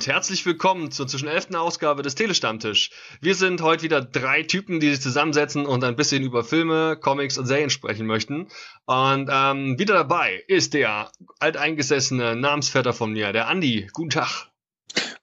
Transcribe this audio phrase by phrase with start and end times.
[0.00, 1.54] und herzlich willkommen zur zwischen 11.
[1.54, 2.90] Ausgabe des Telestammtisch.
[3.20, 7.36] Wir sind heute wieder drei Typen, die sich zusammensetzen und ein bisschen über Filme, Comics
[7.36, 8.48] und Serien sprechen möchten.
[8.86, 13.88] Und ähm, wieder dabei ist der alteingesessene Namensvetter von mir, der Andi.
[13.92, 14.48] Guten Tag.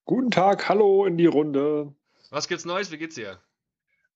[0.06, 1.96] Guten Tag, hallo in die Runde.
[2.30, 2.92] Was gibt's Neues?
[2.92, 3.40] Wie geht's dir?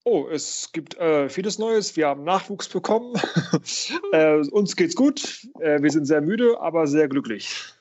[0.04, 1.98] Oh, es gibt äh, vieles Neues.
[1.98, 3.20] Wir haben Nachwuchs bekommen.
[4.12, 5.48] äh, uns geht's gut.
[5.60, 7.74] Äh, wir sind sehr müde, aber sehr glücklich.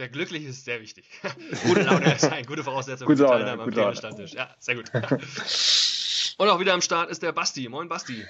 [0.00, 1.04] Sehr glücklich ist sehr wichtig.
[1.62, 3.96] gute Laune eine gute Voraussetzung gute für Laune, Teilnahme am gute Laune.
[3.96, 4.32] Stammtisch.
[4.32, 4.90] Ja, sehr gut.
[6.38, 7.68] und auch wieder am Start ist der Basti.
[7.68, 8.24] Moin Basti.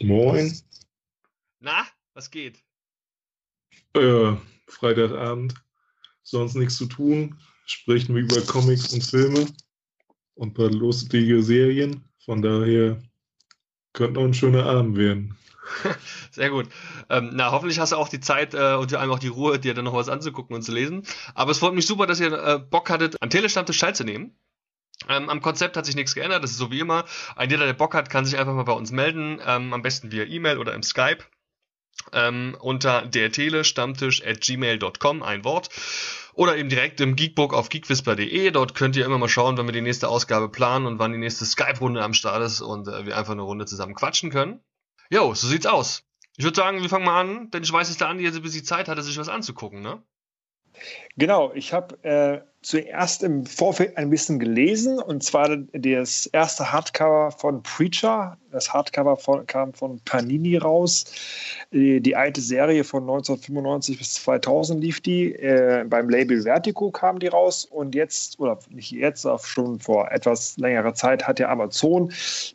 [0.00, 0.58] Moin.
[1.58, 2.64] Na, was geht?
[3.92, 4.32] Äh,
[4.68, 5.52] Freitagabend.
[6.22, 7.38] Sonst nichts zu tun.
[7.66, 9.48] Sprechen wir über Comics und Filme
[10.32, 12.08] und ein paar lustige Serien.
[12.24, 13.02] Von daher
[13.92, 15.36] könnte noch ein schöner Abend werden.
[16.30, 16.68] Sehr gut.
[17.08, 19.58] Ähm, na, hoffentlich hast du auch die Zeit äh, und vor allem auch die Ruhe,
[19.58, 21.02] dir dann noch was anzugucken und zu lesen.
[21.34, 24.36] Aber es freut mich super, dass ihr äh, Bock hattet, am Telestammtisch teilzunehmen.
[25.08, 27.04] Ähm, am Konzept hat sich nichts geändert, das ist so wie immer.
[27.34, 30.12] Ein jeder, der Bock hat, kann sich einfach mal bei uns melden, ähm, am besten
[30.12, 31.24] via E-Mail oder im Skype.
[32.12, 35.68] Ähm, unter der Telestammtisch at gmail.com, ein Wort.
[36.34, 38.50] Oder eben direkt im Geekbook auf geekwhisper.de.
[38.50, 41.18] Dort könnt ihr immer mal schauen, wenn wir die nächste Ausgabe planen und wann die
[41.18, 44.60] nächste Skype-Runde am Start ist und äh, wir einfach eine Runde zusammen quatschen können.
[45.10, 46.04] Jo, so sieht's aus.
[46.36, 48.42] Ich würde sagen, wir fangen mal an, denn ich weiß, dass der Andi jetzt ein
[48.42, 50.02] bisschen Zeit hatte, sich was anzugucken, ne?
[51.16, 57.30] Genau, ich habe äh, zuerst im Vorfeld ein bisschen gelesen und zwar das erste Hardcover
[57.30, 58.36] von Preacher.
[58.50, 61.04] Das Hardcover von, kam von Panini raus.
[61.72, 65.34] Die, die, alte Serie von 1995 bis 2000 lief die.
[65.34, 70.10] Äh, beim Label Vertigo kam die raus und jetzt, oder nicht jetzt, auch schon vor
[70.10, 72.12] etwas längerer Zeit hat der Amazon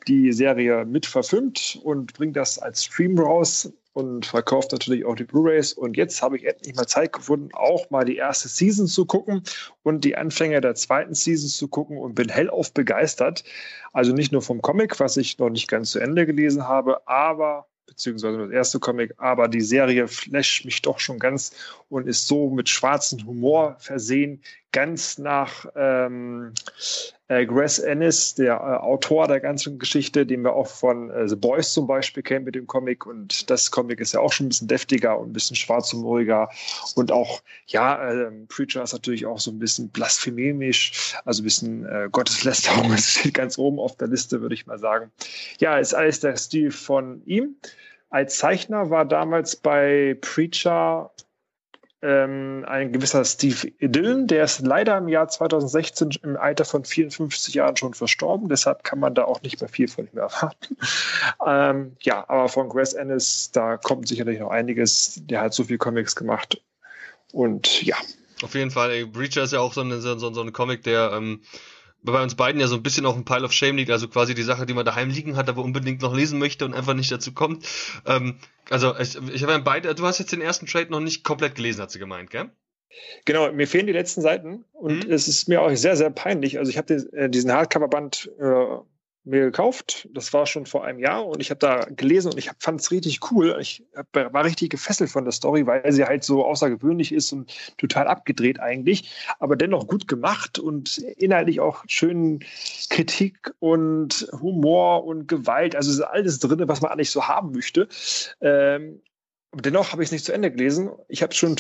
[0.08, 5.24] die Serie mit verfilmt und bringt das als Stream raus und verkauft natürlich auch die
[5.24, 5.72] Blu-rays.
[5.72, 9.42] Und jetzt habe ich endlich mal Zeit gefunden, auch mal die erste Season zu gucken
[9.84, 13.46] und die Anfänge der zweiten Season zu gucken und bin hellauf begeistert.
[13.94, 17.68] Also nicht nur vom Comic, was ich noch nicht ganz zu Ende gelesen habe, aber
[17.86, 21.54] beziehungsweise das erste Comic, aber die Serie flasht mich doch schon ganz
[21.88, 24.42] und ist so mit schwarzem Humor versehen,
[24.74, 26.54] ganz nach ähm,
[27.28, 31.36] äh, Grass Ennis, der äh, Autor der ganzen Geschichte, den wir auch von äh, The
[31.36, 33.06] Boys zum Beispiel kennen mit dem Comic.
[33.06, 36.50] Und das Comic ist ja auch schon ein bisschen deftiger und ein bisschen schwarzhumoriger.
[36.96, 41.86] Und auch, ja, äh, Preacher ist natürlich auch so ein bisschen blasphemisch, also ein bisschen
[41.86, 42.92] äh, Gotteslästerung.
[42.96, 45.12] Das steht ganz oben auf der Liste, würde ich mal sagen.
[45.60, 47.56] Ja, ist alles der Stil von ihm.
[48.10, 51.12] Als Zeichner war damals bei Preacher
[52.06, 57.56] ähm, ein gewisser Steve Dillon, der ist leider im Jahr 2016 im Alter von 54
[57.56, 60.78] Jahren schon verstorben, deshalb kann man da auch nicht mehr viel von ihm erwarten.
[61.46, 65.20] ähm, ja, aber von Grass Ennis, da kommt sicherlich noch einiges.
[65.26, 66.62] Der hat so viel Comics gemacht
[67.34, 67.96] und ja.
[68.44, 71.12] Auf jeden Fall, ey, Breacher ist ja auch so, eine, so, so ein Comic, der
[71.14, 71.42] ähm,
[72.06, 74.34] bei uns beiden ja so ein bisschen auf dem Pile of Shame liegt, also quasi
[74.34, 77.12] die Sache, die man daheim liegen hat, aber unbedingt noch lesen möchte und einfach nicht
[77.12, 77.66] dazu kommt.
[78.06, 78.38] Ähm,
[78.70, 81.56] also ich, ich habe ja beide, du hast jetzt den ersten Trade noch nicht komplett
[81.56, 82.50] gelesen, hat sie gemeint, gell?
[83.26, 85.12] Genau, mir fehlen die letzten Seiten und mhm.
[85.12, 86.60] es ist mir auch sehr, sehr peinlich.
[86.60, 88.78] Also ich habe äh, diesen Hardcover-Band äh,
[89.26, 90.08] mir gekauft.
[90.14, 92.92] Das war schon vor einem Jahr und ich habe da gelesen und ich fand es
[92.92, 93.58] richtig cool.
[93.60, 97.52] Ich hab, war richtig gefesselt von der Story, weil sie halt so außergewöhnlich ist und
[97.78, 102.40] total abgedreht eigentlich, aber dennoch gut gemacht und inhaltlich auch schön
[102.90, 105.76] Kritik und Humor und Gewalt.
[105.76, 107.88] Also ist alles drin, was man eigentlich so haben möchte.
[108.42, 109.02] Ähm,
[109.62, 110.90] dennoch habe ich es nicht zu Ende gelesen.
[111.08, 111.56] Ich habe schon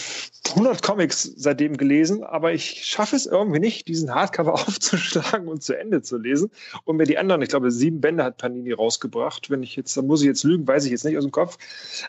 [0.50, 5.78] 100 Comics seitdem gelesen, aber ich schaffe es irgendwie nicht, diesen Hardcover aufzuschlagen und zu
[5.78, 6.50] Ende zu lesen.
[6.84, 9.50] Und mir die anderen, ich glaube, sieben Bände hat Panini rausgebracht.
[9.50, 11.58] Wenn ich jetzt, da muss ich jetzt lügen, weiß ich jetzt nicht aus dem Kopf.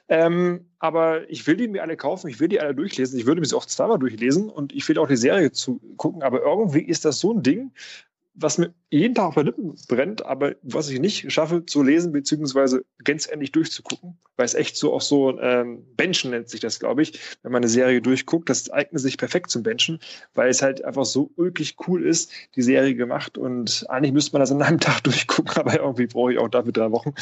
[0.09, 3.19] Ähm, aber ich will die mir alle kaufen, ich will die alle durchlesen.
[3.19, 6.23] Ich würde mich auch zweimal durchlesen und ich will auch die Serie zu gucken.
[6.23, 7.73] Aber irgendwie ist das so ein Ding,
[8.37, 12.13] was mir jeden Tag auf der Lippen brennt, aber was ich nicht schaffe zu lesen,
[12.13, 17.03] beziehungsweise gänzendlich durchzugucken, weil es echt so auch so ähm, Benchen nennt sich das, glaube
[17.03, 19.99] ich, wenn man eine Serie durchguckt, das eignet sich perfekt zum Benchen,
[20.35, 24.41] weil es halt einfach so ulkig cool ist, die Serie gemacht und eigentlich müsste man
[24.41, 27.15] das an einem Tag durchgucken, aber irgendwie brauche ich auch dafür drei Wochen.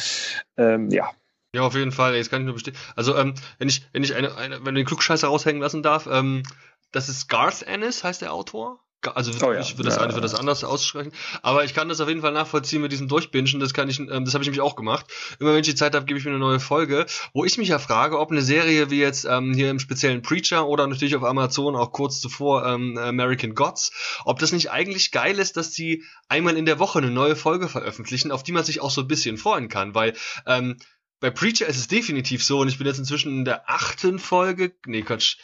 [0.57, 1.11] Ähm, ja,
[1.55, 2.15] ja, auf jeden Fall.
[2.15, 2.75] Jetzt kann ich nur bestehen.
[2.97, 6.05] Also, ähm, wenn ich, wenn ich eine, eine wenn du den Klugscheißer raushängen lassen darf,
[6.05, 6.43] ähm,
[6.91, 8.81] das ist Garth Ennis, heißt der Autor.
[9.13, 9.59] Also oh, ja.
[9.59, 10.01] ich würde das ja.
[10.01, 11.11] eine für das anders aussprechen.
[11.41, 13.59] Aber ich kann das auf jeden Fall nachvollziehen mit diesem Durchbingen.
[13.59, 15.05] Das kann ich, ähm, das habe ich nämlich auch gemacht.
[15.39, 17.69] Immer wenn ich die Zeit habe, gebe ich mir eine neue Folge, wo ich mich
[17.69, 21.23] ja frage, ob eine Serie wie jetzt ähm, hier im speziellen Preacher oder natürlich auf
[21.23, 23.91] Amazon auch kurz zuvor ähm, American Gods,
[24.25, 27.69] ob das nicht eigentlich geil ist, dass die einmal in der Woche eine neue Folge
[27.69, 30.13] veröffentlichen, auf die man sich auch so ein bisschen freuen kann, weil
[30.45, 30.77] ähm,
[31.19, 34.75] bei Preacher ist es definitiv so und ich bin jetzt inzwischen in der achten Folge,
[34.85, 35.37] nee Quatsch,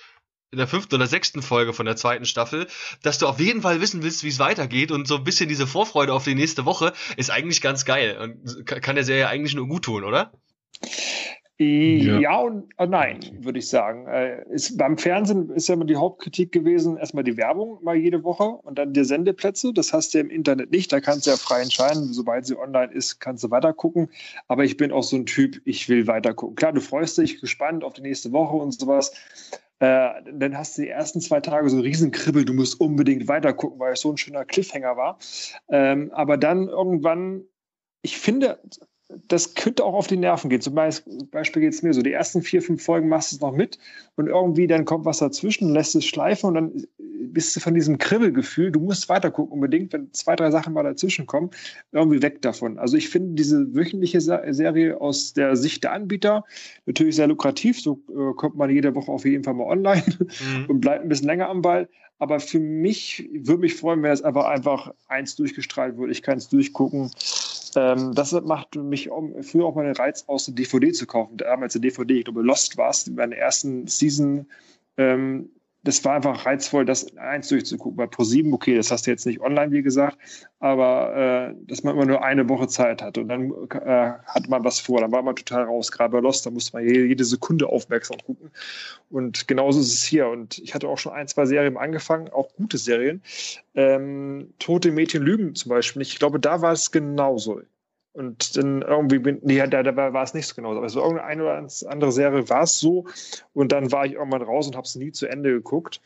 [0.52, 2.68] in der fünften oder sechsten Folge von der zweiten Staffel,
[3.02, 5.66] dass du auf jeden Fall wissen willst, wie es weitergeht und so ein bisschen diese
[5.66, 9.68] Vorfreude auf die nächste Woche ist eigentlich ganz geil und kann der Serie eigentlich nur
[9.68, 10.32] gut tun, oder?
[11.58, 14.08] Ja, ja und oh nein, würde ich sagen.
[14.08, 18.24] Äh, ist, beim Fernsehen ist ja immer die Hauptkritik gewesen, erstmal die Werbung mal jede
[18.24, 19.72] Woche und dann die Sendeplätze.
[19.72, 22.14] Das hast du im Internet nicht, da kannst du ja frei entscheiden.
[22.14, 24.10] Sobald sie online ist, kannst du weiter gucken.
[24.48, 26.56] Aber ich bin auch so ein Typ, ich will weiter gucken.
[26.56, 29.14] Klar, du freust dich gespannt auf die nächste Woche und sowas.
[29.82, 33.28] Äh, dann hast du die ersten zwei Tage so einen riesen Kribbel, du musst unbedingt
[33.28, 35.20] weiter gucken, weil es so ein schöner Cliffhanger war.
[35.70, 37.44] Ähm, aber dann irgendwann
[38.02, 38.60] ich finde,
[39.28, 40.62] das könnte auch auf die Nerven gehen.
[40.62, 43.54] Zum Beispiel geht es mir so, die ersten vier, fünf Folgen machst du es noch
[43.54, 43.78] mit
[44.16, 46.88] und irgendwie dann kommt was dazwischen, lässt es schleifen und dann
[47.24, 50.84] bist du von diesem Kribbelgefühl, du musst weiter gucken unbedingt, wenn zwei, drei Sachen mal
[50.84, 51.52] dazwischen kommen,
[51.92, 52.78] irgendwie weg davon.
[52.78, 56.44] Also ich finde diese wöchentliche Serie aus der Sicht der Anbieter
[56.86, 60.66] natürlich sehr lukrativ, so äh, kommt man jede Woche auf jeden Fall mal online mhm.
[60.68, 61.88] und bleibt ein bisschen länger am Ball.
[62.22, 66.12] Aber für mich würde mich freuen, wenn es einfach einfach eins durchgestrahlt wird.
[66.12, 67.10] Ich kann es durchgucken.
[67.76, 71.38] Ähm, das macht mich um, früher auch mal den Reiz aus, eine DVD zu kaufen.
[71.38, 74.46] Damals eine DVD, ich glaube, Lost war es, in der ersten Season.
[74.98, 75.50] Ähm,
[75.84, 77.98] das war einfach reizvoll, das eins durchzugucken.
[77.98, 80.18] Bei Pro7, okay, das hast du jetzt nicht online, wie gesagt,
[80.60, 81.16] aber
[81.50, 84.80] äh, dass man immer nur eine Woche Zeit hat und dann äh, hat man was
[84.80, 85.92] vor, dann war man total raus.
[85.92, 88.52] Gerade bei Lost, da musste man jede, Sekunde aufmerksam gucken.
[89.10, 90.28] Und genauso ist es hier.
[90.28, 93.24] Und ich hatte auch schon ein, zwei Serien angefangen, auch gute Serien.
[93.74, 96.04] Ähm, Tote Mädchen lügen zum Beispiel.
[96.04, 97.62] Ich glaube, da war es genauso.
[98.14, 100.76] Und dann irgendwie bin, nee, da, da war es nicht so genau.
[100.76, 103.06] Aber so irgendeine oder andere Serie war es so.
[103.54, 106.02] Und dann war ich irgendwann raus und habe es nie zu Ende geguckt.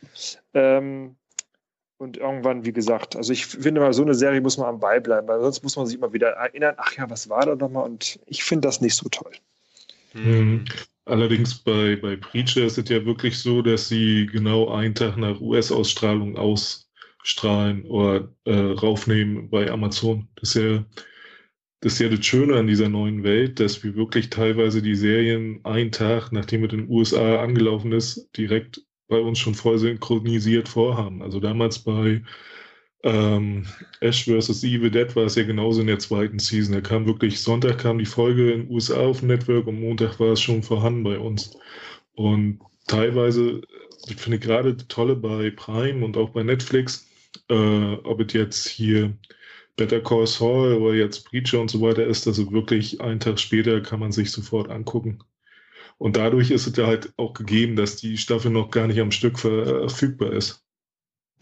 [0.53, 1.15] Ähm,
[1.97, 4.99] und irgendwann, wie gesagt, also ich finde mal, so eine Serie muss man am Ball
[5.01, 7.85] bleiben, weil sonst muss man sich immer wieder erinnern, ach ja, was war da nochmal?
[7.85, 9.31] Und ich finde das nicht so toll.
[10.13, 10.65] Mhm.
[11.05, 15.39] Allerdings bei, bei Preacher ist es ja wirklich so, dass sie genau einen Tag nach
[15.39, 20.27] US-Ausstrahlung ausstrahlen oder äh, raufnehmen bei Amazon.
[20.35, 20.83] Das ist ja
[21.85, 25.59] das ist ja das Schöne an dieser neuen Welt, dass wir wirklich teilweise die Serien
[25.63, 30.67] einen Tag, nachdem es in den USA angelaufen ist, direkt bei uns schon voll synchronisiert
[30.67, 31.21] vorhaben.
[31.21, 32.23] Also damals bei
[33.03, 33.67] ähm,
[33.99, 34.63] Ash vs.
[34.63, 36.73] Evil Dead war es ja genauso in der zweiten Season.
[36.73, 40.19] Da kam wirklich, Sonntag kam die Folge in den USA auf dem Network und Montag
[40.19, 41.55] war es schon vorhanden bei uns.
[42.15, 43.61] Und teilweise,
[44.07, 47.07] ich finde gerade tolle bei Prime und auch bei Netflix,
[47.47, 49.15] äh, ob es jetzt hier
[49.77, 53.81] Better Call Saul oder jetzt Preacher und so weiter ist, also wirklich einen Tag später
[53.81, 55.19] kann man sich sofort angucken.
[55.97, 59.11] Und dadurch ist es ja halt auch gegeben, dass die Staffel noch gar nicht am
[59.11, 60.64] Stück verfügbar ist.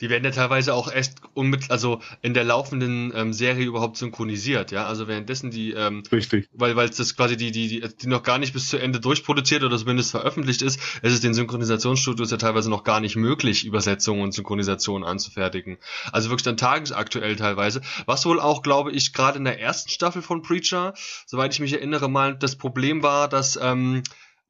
[0.01, 4.71] Die werden ja teilweise auch erst unmit also in der laufenden ähm, Serie überhaupt synchronisiert,
[4.71, 4.85] ja.
[4.87, 6.49] Also währenddessen die, ähm, Richtig.
[6.51, 8.99] weil weil es das quasi die, die, die, die noch gar nicht bis zu Ende
[8.99, 13.65] durchproduziert oder zumindest veröffentlicht ist, ist es den Synchronisationsstudios ja teilweise noch gar nicht möglich,
[13.65, 15.77] Übersetzungen und Synchronisationen anzufertigen.
[16.11, 17.81] Also wirklich dann tagesaktuell teilweise.
[18.05, 20.93] Was wohl auch, glaube ich, gerade in der ersten Staffel von Preacher,
[21.25, 24.03] soweit ich mich erinnere, mal das Problem war, dass ähm,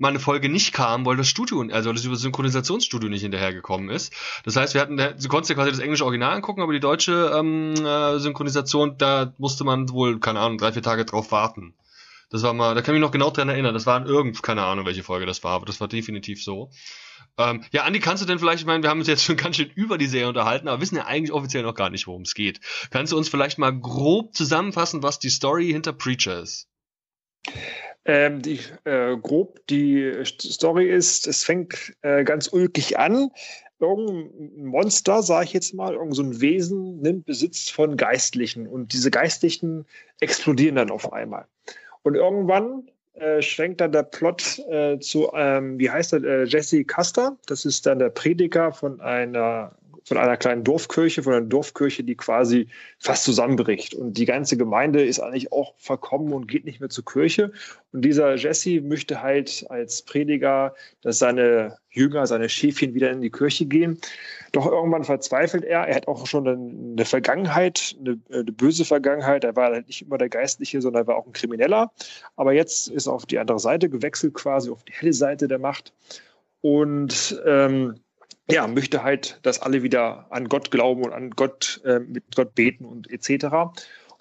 [0.04, 4.14] mal eine Folge nicht kam, weil das Studio, also das Synchronisationsstudio nicht hinterhergekommen ist.
[4.44, 7.32] Das heißt, wir hatten, du konntest ja quasi das englische Original angucken, aber die deutsche
[7.34, 11.74] ähm, äh, Synchronisation, da musste man wohl, keine Ahnung, drei, vier Tage drauf warten.
[12.30, 13.74] Das war mal, da kann ich mich noch genau dran erinnern.
[13.74, 16.70] Das war in irgend, keine Ahnung, welche Folge das war, aber das war definitiv so.
[17.38, 19.56] Ähm, ja, Andi, kannst du denn vielleicht, ich meine, wir haben uns jetzt schon ganz
[19.56, 22.34] schön über die Serie unterhalten, aber wissen ja eigentlich offiziell noch gar nicht, worum es
[22.34, 22.60] geht.
[22.92, 26.68] Kannst du uns vielleicht mal grob zusammenfassen, was die Story hinter Preacher ist?
[28.06, 33.30] Ähm, die, äh, grob die Story ist, es fängt äh, ganz ulkig an.
[33.80, 38.94] Irgendein Monster, sage ich jetzt mal, irgend so ein Wesen nimmt Besitz von Geistlichen und
[38.94, 39.86] diese Geistlichen
[40.20, 41.46] explodieren dann auf einmal.
[42.04, 46.84] Und irgendwann äh, schwenkt dann der Plot äh, zu, ähm, wie heißt er, äh, Jesse
[46.84, 47.38] Custer.
[47.46, 52.16] Das ist dann der Prediger von einer von einer kleinen Dorfkirche, von einer Dorfkirche, die
[52.16, 52.68] quasi
[53.00, 53.94] fast zusammenbricht.
[53.94, 57.52] Und die ganze Gemeinde ist eigentlich auch verkommen und geht nicht mehr zur Kirche.
[57.92, 63.30] Und dieser Jesse möchte halt als Prediger, dass seine Jünger, seine Schäfchen wieder in die
[63.30, 64.00] Kirche gehen.
[64.52, 65.88] Doch irgendwann verzweifelt er.
[65.88, 69.44] Er hat auch schon eine Vergangenheit, eine, eine böse Vergangenheit.
[69.44, 71.92] Er war halt nicht immer der Geistliche, sondern er war auch ein Krimineller.
[72.36, 75.60] Aber jetzt ist er auf die andere Seite gewechselt, quasi auf die helle Seite der
[75.60, 75.94] Macht.
[76.62, 77.96] Und ähm,
[78.50, 82.56] ja, möchte halt, dass alle wieder an Gott glauben und an Gott, äh, mit Gott
[82.56, 83.48] beten und etc.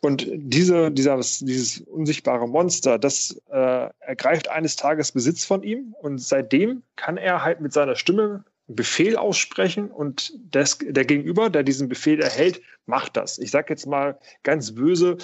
[0.01, 6.19] Und diese, dieser, dieses unsichtbare Monster, das äh, ergreift eines Tages Besitz von ihm und
[6.19, 11.63] seitdem kann er halt mit seiner Stimme einen Befehl aussprechen und das, der Gegenüber, der
[11.63, 13.39] diesen Befehl erhält, macht das.
[13.39, 15.19] Ich sage jetzt mal ganz böse,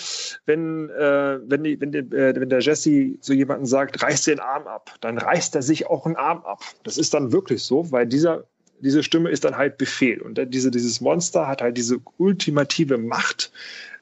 [0.46, 4.38] wenn, äh, wenn, die, wenn, die, äh, wenn der Jesse zu jemandem sagt, reiß den
[4.38, 6.62] Arm ab, dann reißt er sich auch einen Arm ab.
[6.84, 8.44] Das ist dann wirklich so, weil dieser
[8.80, 10.20] diese Stimme ist dann halt Befehl.
[10.20, 13.52] Und diese, dieses Monster hat halt diese ultimative Macht,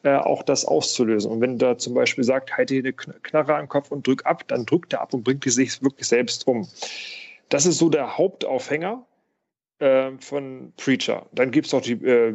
[0.02, 1.30] äh, auch das auszulösen.
[1.30, 4.46] Und wenn da zum Beispiel sagt, halte hier eine Knarre am Kopf und drück ab,
[4.48, 6.68] dann drückt er ab und bringt die sich wirklich selbst um.
[7.48, 9.06] Das ist so der Hauptaufhänger
[9.78, 11.26] äh, von Preacher.
[11.32, 12.34] Dann gibt es noch die äh,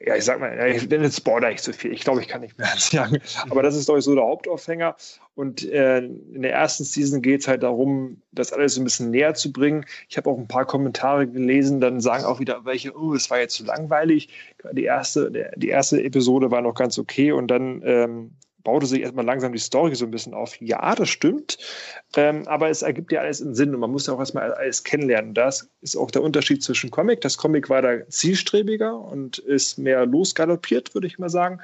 [0.00, 1.92] ja, ich sag mal, ich nenne jetzt Spoiler nicht so viel.
[1.92, 3.18] Ich glaube, ich kann nicht mehr sagen.
[3.50, 4.96] Aber das ist doch so der Hauptaufhänger.
[5.34, 9.34] Und äh, in der ersten Season geht es halt darum, das alles ein bisschen näher
[9.34, 9.84] zu bringen.
[10.08, 13.38] Ich habe auch ein paar Kommentare gelesen, dann sagen auch wieder welche, oh, es war
[13.38, 14.28] jetzt zu langweilig.
[14.72, 18.32] Die erste, die erste Episode war noch ganz okay und dann ähm,
[18.68, 20.60] baute sich erstmal langsam die Story so ein bisschen auf.
[20.60, 21.56] Ja, das stimmt.
[22.16, 24.84] Ähm, aber es ergibt ja alles einen Sinn und man muss ja auch erstmal alles
[24.84, 25.32] kennenlernen.
[25.32, 27.22] Das ist auch der Unterschied zwischen Comic.
[27.22, 31.60] Das Comic war da zielstrebiger und ist mehr losgaloppiert, würde ich mal sagen.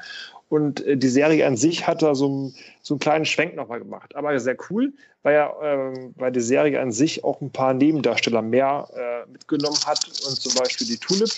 [0.48, 3.80] Und äh, die Serie an sich hat da so, ein, so einen kleinen Schwenk nochmal
[3.80, 4.16] gemacht.
[4.16, 4.94] Aber sehr cool,
[5.24, 9.78] weil, ja, äh, weil die Serie an sich auch ein paar Nebendarsteller mehr äh, mitgenommen
[9.84, 10.06] hat.
[10.26, 11.28] Und zum Beispiel die Tulip,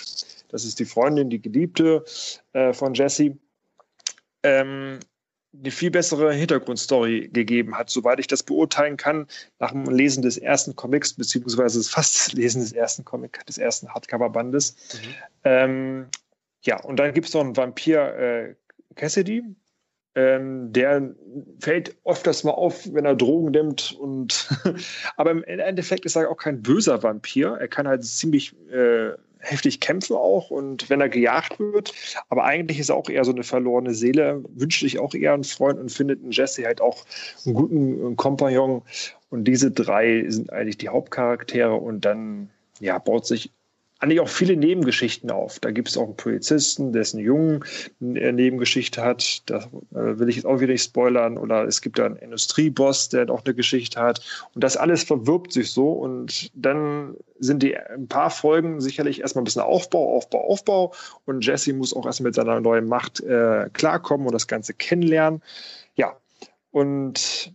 [0.47, 2.05] das ist die Freundin, die Geliebte
[2.53, 3.35] äh, von Jesse.
[4.43, 4.99] Ähm,
[5.53, 9.27] eine viel bessere Hintergrundstory gegeben hat, soweit ich das beurteilen kann,
[9.59, 13.89] nach dem Lesen des ersten Comics, beziehungsweise fast das Lesen des ersten Comics, des ersten
[13.89, 14.75] Hardcover-Bandes.
[14.93, 15.15] Mhm.
[15.43, 16.05] Ähm,
[16.61, 18.55] ja, und dann gibt es noch einen Vampir äh,
[18.95, 19.43] Cassidy,
[20.17, 21.13] ähm, der
[21.59, 24.49] fällt öfters mal auf, wenn er Drogen nimmt und
[25.15, 27.55] aber im Endeffekt ist er auch kein böser Vampir.
[27.59, 29.11] Er kann halt ziemlich äh,
[29.49, 31.93] heftig kämpfen auch und wenn er gejagt wird.
[32.29, 35.43] Aber eigentlich ist er auch eher so eine verlorene Seele, wünscht sich auch eher einen
[35.43, 37.05] Freund und findet in Jesse halt auch
[37.45, 38.83] einen guten Kompagnon.
[39.29, 42.49] Und diese drei sind eigentlich die Hauptcharaktere und dann
[42.79, 43.51] ja, baut sich
[43.99, 45.59] eigentlich auch viele Nebengeschichten auf.
[45.59, 47.63] Da gibt es auch einen Polizisten, dessen Jungen
[47.99, 49.41] eine Nebengeschichte hat.
[49.49, 49.57] Da
[49.91, 51.37] äh, will ich jetzt auch wieder nicht spoilern.
[51.37, 54.21] Oder es gibt da einen Industrieboss, der auch eine Geschichte hat.
[54.53, 55.91] Und das alles verwirbt sich so.
[55.91, 60.93] Und dann sind die ein paar Folgen sicherlich erstmal ein bisschen Aufbau, Aufbau, Aufbau.
[61.25, 65.41] Und Jesse muss auch erstmal mit seiner neuen Macht äh, klarkommen und das Ganze kennenlernen.
[65.95, 66.17] Ja.
[66.71, 67.51] Und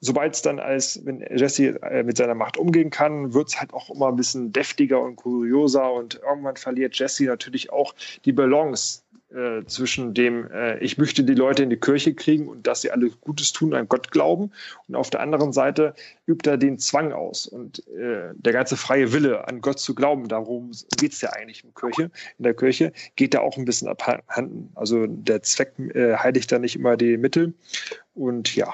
[0.00, 3.72] sobald es dann als, wenn Jesse äh, mit seiner Macht umgehen kann, wird es halt
[3.72, 9.02] auch immer ein bisschen deftiger und kurioser und irgendwann verliert Jesse natürlich auch die Balance
[9.34, 12.92] äh, zwischen dem, äh, ich möchte die Leute in die Kirche kriegen und dass sie
[12.92, 14.52] alle Gutes tun, an Gott glauben.
[14.86, 15.94] Und auf der anderen Seite
[16.26, 20.28] übt er den Zwang aus und äh, der ganze freie Wille, an Gott zu glauben,
[20.28, 23.88] darum geht es ja eigentlich in, Kirche, in der Kirche, geht da auch ein bisschen
[23.88, 24.70] abhanden.
[24.76, 27.52] Also der Zweck äh, heiligt da nicht immer die Mittel.
[28.14, 28.72] Und ja,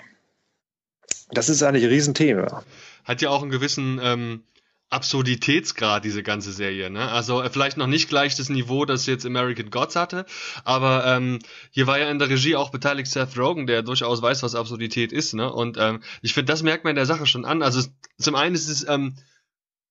[1.33, 2.63] das ist eigentlich ein Riesenthema.
[3.05, 4.45] Hat ja auch einen gewissen ähm,
[4.91, 6.91] Absurditätsgrad, diese ganze Serie.
[6.91, 7.11] Ne?
[7.11, 10.27] Also äh, vielleicht noch nicht gleich das Niveau, das jetzt American Gods hatte,
[10.65, 11.39] aber ähm,
[11.71, 15.13] hier war ja in der Regie auch beteiligt Seth Rogen, der durchaus weiß, was Absurdität
[15.13, 15.33] ist.
[15.33, 15.51] Ne?
[15.51, 17.63] Und ähm, ich finde, das merkt man in der Sache schon an.
[17.63, 17.83] Also
[18.19, 19.17] zum einen ist es ähm,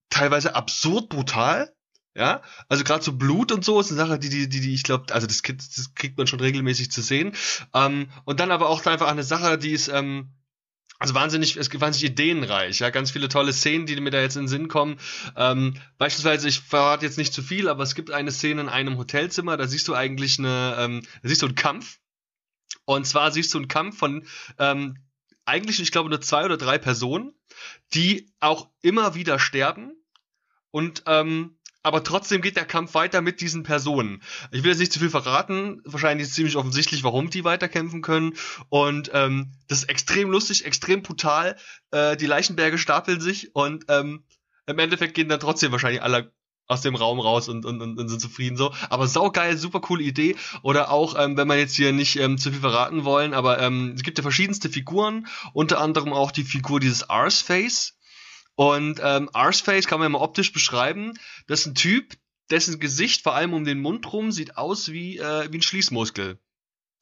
[0.10, 1.74] teilweise absurd brutal,
[2.13, 4.83] ja, also gerade so Blut und so ist eine Sache, die, die, die, die ich
[4.83, 7.31] glaube, also das, das kriegt man schon regelmäßig zu sehen.
[7.74, 10.29] Ähm, und dann aber auch einfach eine Sache, die ist ähm,
[11.01, 14.36] also wahnsinnig, es gibt wahnsinnig ideenreich, ja, ganz viele tolle Szenen, die mir da jetzt
[14.36, 15.00] in den Sinn kommen.
[15.36, 19.00] Ähm, beispielsweise, ich verrate jetzt nicht zu viel, aber es gibt eine Szene in einem
[19.00, 21.98] Hotelzimmer, da siehst du eigentlich eine, ähm, da siehst du einen Kampf.
[22.86, 24.27] Und zwar siehst du einen Kampf von
[24.60, 25.00] ähm,
[25.43, 27.34] eigentlich, ich glaube, nur zwei oder drei Personen,
[27.96, 29.93] die auch immer wieder sterben
[30.70, 34.21] und ähm, aber trotzdem geht der Kampf weiter mit diesen Personen.
[34.51, 38.33] Ich will jetzt nicht zu viel verraten, wahrscheinlich ist ziemlich offensichtlich, warum die weiterkämpfen können.
[38.69, 41.57] Und ähm, das ist extrem lustig, extrem brutal.
[41.91, 44.23] Äh, die Leichenberge stapeln sich und ähm,
[44.67, 46.31] im Endeffekt gehen dann trotzdem wahrscheinlich alle
[46.67, 48.73] aus dem Raum raus und, und, und, und sind zufrieden so.
[48.89, 50.38] Aber saugeil, super coole Idee.
[50.61, 53.93] Oder auch, ähm, wenn man jetzt hier nicht ähm, zu viel verraten wollen, aber ähm,
[53.95, 57.97] es gibt ja verschiedenste Figuren, unter anderem auch die Figur dieses Ars-Face
[58.55, 61.13] und ähm, Arseface kann man ja mal optisch beschreiben.
[61.48, 62.13] Das ist ein Typ,
[62.50, 66.39] dessen Gesicht vor allem um den Mund rum sieht aus wie, äh, wie ein Schließmuskel.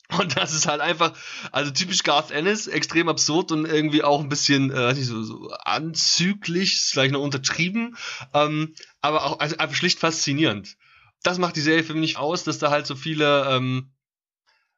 [0.17, 1.15] Und das ist halt einfach,
[1.51, 5.51] also typisch Garth Ennis, extrem absurd und irgendwie auch ein bisschen, äh, nicht so, so
[5.51, 7.95] anzüglich, ist vielleicht noch untertrieben,
[8.33, 10.77] ähm, aber auch also einfach schlicht faszinierend.
[11.21, 13.91] Das macht die Serie für mich aus, dass da halt so viele ähm,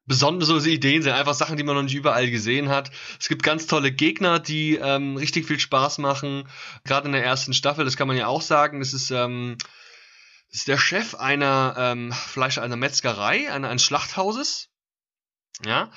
[0.05, 2.91] besondere so Ideen sind, einfach Sachen, die man noch nicht überall gesehen hat.
[3.19, 6.47] Es gibt ganz tolle Gegner, die ähm, richtig viel Spaß machen.
[6.83, 9.57] Gerade in der ersten Staffel, das kann man ja auch sagen, das ist, ähm,
[10.49, 14.69] das ist der Chef einer ähm, Fleisch einer Metzgerei, einer, eines Schlachthauses.
[15.63, 15.91] Ja,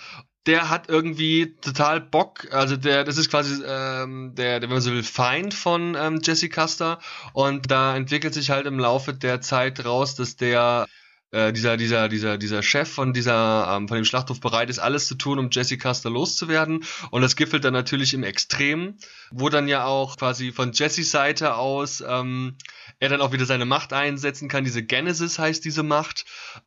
[0.46, 4.82] der hat irgendwie total Bock, also der, das ist quasi ähm, der, der, wenn man
[4.82, 6.98] so will, Feind von ähm, Jesse Custer
[7.32, 10.86] und da entwickelt sich halt im Laufe der Zeit raus, dass der
[11.34, 15.08] äh, dieser, dieser, dieser, dieser Chef von dieser, ähm, von dem Schlachthof bereit ist, alles
[15.08, 16.84] zu tun, um Jesse Custer loszuwerden.
[17.10, 18.94] Und das gipfelt dann natürlich im Extrem,
[19.32, 22.56] wo dann ja auch quasi von Jessys Seite aus ähm,
[23.00, 24.64] er dann auch wieder seine Macht einsetzen kann.
[24.64, 26.24] Diese Genesis heißt diese Macht.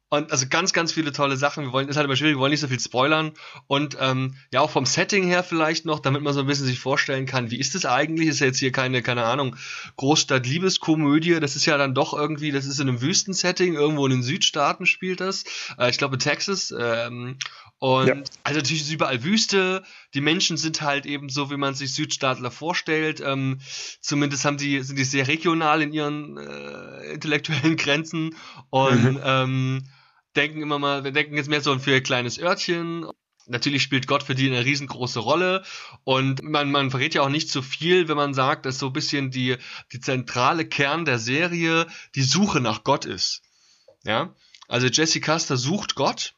[0.09, 1.63] Und also ganz, ganz viele tolle Sachen.
[1.63, 3.31] Wir wollen, ist halt immer schwierig, wir wollen nicht so viel spoilern.
[3.67, 6.79] Und ähm, ja, auch vom Setting her vielleicht noch, damit man so ein bisschen sich
[6.79, 8.27] vorstellen kann, wie ist es eigentlich?
[8.27, 9.55] Ist ja jetzt hier keine, keine Ahnung,
[9.95, 11.39] Großstadt-Liebeskomödie.
[11.39, 14.56] Das ist ja dann doch irgendwie, das ist in einem Wüstensetting, irgendwo in den Südstaaten
[14.85, 15.43] spielt das.
[15.77, 16.73] Äh, ich glaube in Texas.
[16.77, 17.37] Ähm,
[17.79, 18.15] und ja.
[18.43, 19.83] also natürlich ist überall Wüste.
[20.13, 23.21] Die Menschen sind halt eben so, wie man sich Südstaatler vorstellt.
[23.23, 23.59] Ähm,
[24.01, 28.35] zumindest haben die, sind die sehr regional in ihren äh, intellektuellen Grenzen
[28.69, 29.21] und mhm.
[29.23, 29.83] ähm,
[30.35, 33.05] denken immer mal, wir denken jetzt mehr so für ein kleines Örtchen.
[33.49, 35.63] Natürlich spielt Gott für die eine riesengroße Rolle
[36.03, 38.87] und man, man verrät ja auch nicht zu so viel, wenn man sagt, dass so
[38.87, 39.55] ein bisschen die,
[39.93, 43.41] die zentrale Kern der Serie die Suche nach Gott ist.
[44.03, 44.35] Ja,
[44.67, 46.33] also Jesse Custer sucht Gott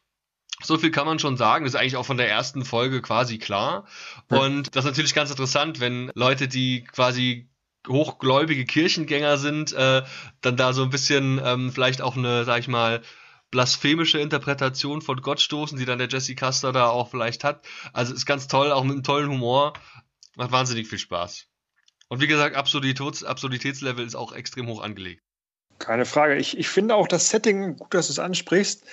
[0.62, 1.64] so viel kann man schon sagen.
[1.64, 3.86] Das ist eigentlich auch von der ersten Folge quasi klar.
[4.28, 7.48] Und das ist natürlich ganz interessant, wenn Leute, die quasi
[7.88, 10.02] hochgläubige Kirchengänger sind, äh,
[10.42, 13.00] dann da so ein bisschen ähm, vielleicht auch eine, sag ich mal,
[13.50, 17.66] blasphemische Interpretation von Gott stoßen, die dann der Jesse Custer da auch vielleicht hat.
[17.92, 19.72] Also ist ganz toll, auch mit einem tollen Humor.
[20.36, 21.46] Macht wahnsinnig viel Spaß.
[22.08, 25.22] Und wie gesagt, Absurditäts Absurditätslevel ist auch extrem hoch angelegt.
[25.80, 26.36] Keine Frage.
[26.36, 28.84] Ich, ich finde auch das Setting, gut, dass du es ansprichst,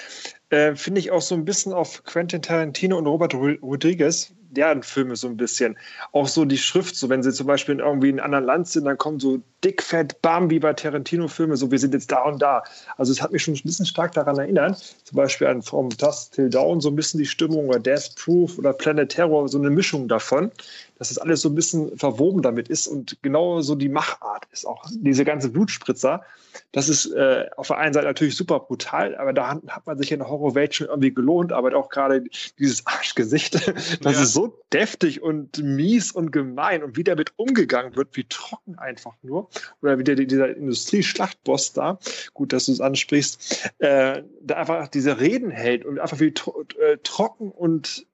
[0.49, 5.17] äh, finde ich auch so ein bisschen auf Quentin Tarantino und Robert Rodriguez, deren Filme
[5.17, 5.77] so ein bisschen.
[6.13, 8.67] Auch so die Schrift, so wenn sie zum Beispiel in irgendwie in einem anderen Land
[8.69, 12.23] sind, dann kommen so dick, fett, bam, wie bei Tarantino-Filme, so wir sind jetzt da
[12.23, 12.63] und da.
[12.95, 16.35] Also es hat mich schon ein bisschen stark daran erinnert, zum Beispiel an From Dust
[16.35, 19.69] Till Down, so ein bisschen die Stimmung oder Death Proof oder Planet Terror, so eine
[19.69, 20.51] Mischung davon
[20.97, 24.65] dass das alles so ein bisschen verwoben damit ist und genau so die Machart ist
[24.65, 24.85] auch.
[24.91, 26.23] Diese ganze Blutspritzer,
[26.71, 29.97] das ist äh, auf der einen Seite natürlich super brutal, aber da hat, hat man
[29.97, 32.23] sich in der Horrorwelt schon irgendwie gelohnt, aber auch gerade
[32.57, 33.53] dieses Arschgesicht,
[34.01, 34.23] das ja.
[34.23, 39.15] ist so deftig und mies und gemein und wie damit umgegangen wird, wie trocken einfach
[39.21, 39.49] nur.
[39.81, 41.99] Oder wie der, dieser Industrieschlachtboss da,
[42.33, 46.63] gut, dass du es ansprichst, äh, da einfach diese Reden hält und einfach wie tro
[46.79, 48.05] äh, trocken und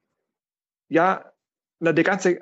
[0.90, 1.34] ja,
[1.80, 2.40] na, der ganze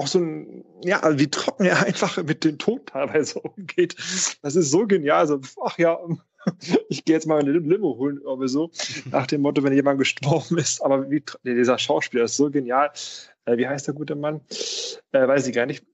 [0.00, 3.96] auch so ein, ja, wie trocken er einfach mit dem Tod teilweise umgeht.
[4.42, 5.26] Das ist so genial.
[5.26, 5.98] So, ach ja,
[6.88, 8.70] ich gehe jetzt mal eine Limo holen oder so,
[9.10, 10.82] nach dem Motto, wenn jemand gestorben ist.
[10.82, 12.90] Aber wie, dieser Schauspieler ist so genial.
[13.44, 14.40] Äh, wie heißt der gute Mann?
[15.12, 15.84] Äh, weiß ich gar nicht.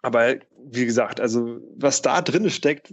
[0.00, 0.34] Aber
[0.64, 2.92] wie gesagt, also was da drin steckt,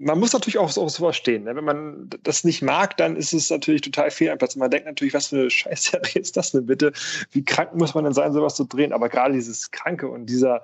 [0.00, 1.44] man muss natürlich auch so sowas stehen.
[1.44, 1.54] Ne?
[1.54, 4.56] Wenn man das nicht mag, dann ist es natürlich total fehl am Platz.
[4.56, 6.92] Man denkt natürlich, was für eine Scheißserie ist das denn bitte?
[7.30, 8.94] Wie krank muss man denn sein, sowas zu drehen?
[8.94, 10.62] Aber gerade dieses Kranke und dieser,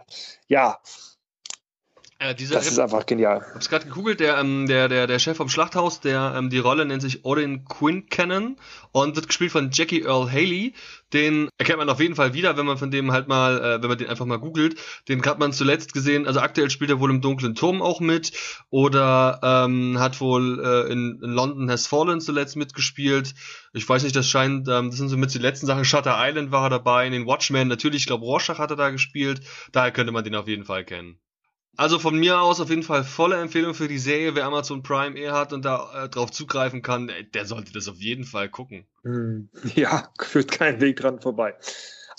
[0.49, 0.79] ja,
[2.19, 3.45] äh, das ist einfach genial.
[3.49, 6.59] Ich hab's gerade gegoogelt, der, ähm, der, der, der Chef vom Schlachthaus, der, ähm, die
[6.59, 8.57] Rolle nennt sich Odin Quincannon
[8.93, 10.73] und wird gespielt von Jackie Earl Haley.
[11.13, 13.89] Den erkennt man auf jeden Fall wieder, wenn man von dem halt mal, äh, wenn
[13.91, 14.81] man den einfach mal googelt.
[15.09, 18.33] Den hat man zuletzt gesehen, also aktuell spielt er wohl im Dunklen Turm auch mit
[18.71, 23.35] oder ähm, hat wohl äh, in, in London Has Fallen zuletzt mitgespielt.
[23.75, 25.85] Ich weiß nicht, das scheint, ähm, das sind so mit die letzten Sachen.
[25.85, 28.89] Shutter Island war er dabei, in den Watchmen natürlich, ich glaube Rorschach hat er da
[28.89, 29.43] gespielt.
[29.73, 31.19] Daher könnte man den auf jeden Fall kennen.
[31.77, 34.35] Also von mir aus auf jeden Fall volle Empfehlung für die Serie.
[34.35, 37.99] Wer Amazon Prime eh hat und da äh, drauf zugreifen kann, der sollte das auf
[37.99, 38.87] jeden Fall gucken.
[39.03, 39.49] Hm.
[39.75, 41.55] Ja, führt kein Weg dran vorbei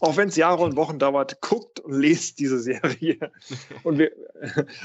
[0.02, 3.18] auch wenn es Jahre und Wochen dauert, guckt und lest diese Serie.
[3.84, 4.12] Und wir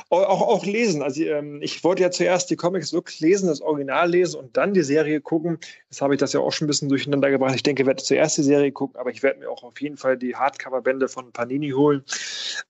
[0.08, 1.02] auch, auch lesen.
[1.02, 4.72] Also ähm, ich wollte ja zuerst die Comics wirklich lesen, das Original lesen und dann
[4.72, 5.58] die Serie gucken.
[5.90, 7.54] Jetzt habe ich das ja auch schon ein bisschen durcheinander gebracht.
[7.54, 9.96] Ich denke, ich werde zuerst die Serie gucken, aber ich werde mir auch auf jeden
[9.96, 12.02] Fall die Hardcover-Bände von Panini holen.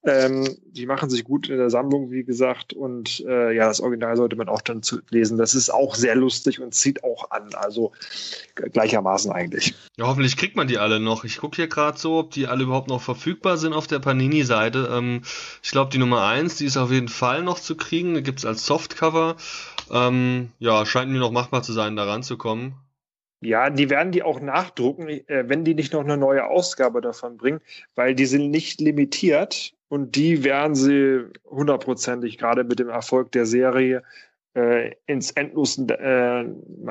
[0.03, 2.73] Ähm, die machen sich gut in der Sammlung, wie gesagt.
[2.73, 5.37] Und äh, ja, das Original sollte man auch dann zu lesen.
[5.37, 7.53] Das ist auch sehr lustig und zieht auch an.
[7.53, 7.91] Also
[8.55, 9.73] gleichermaßen eigentlich.
[9.97, 11.23] Ja, hoffentlich kriegt man die alle noch.
[11.23, 14.89] Ich gucke hier gerade so, die alle überhaupt noch verfügbar sind auf der Panini-Seite.
[14.91, 15.21] Ähm,
[15.61, 18.15] ich glaube, die Nummer 1, die ist auf jeden Fall noch zu kriegen.
[18.15, 19.35] Die gibt es als Softcover.
[19.91, 22.75] Ähm, ja, scheint mir noch machbar zu sein, da ranzukommen.
[23.41, 27.37] Ja, die werden die auch nachdrucken, äh, wenn die nicht noch eine neue Ausgabe davon
[27.37, 27.59] bringen,
[27.95, 33.45] weil die sind nicht limitiert und die werden sie hundertprozentig gerade mit dem Erfolg der
[33.45, 34.03] Serie
[34.55, 36.43] äh, ins endlose äh,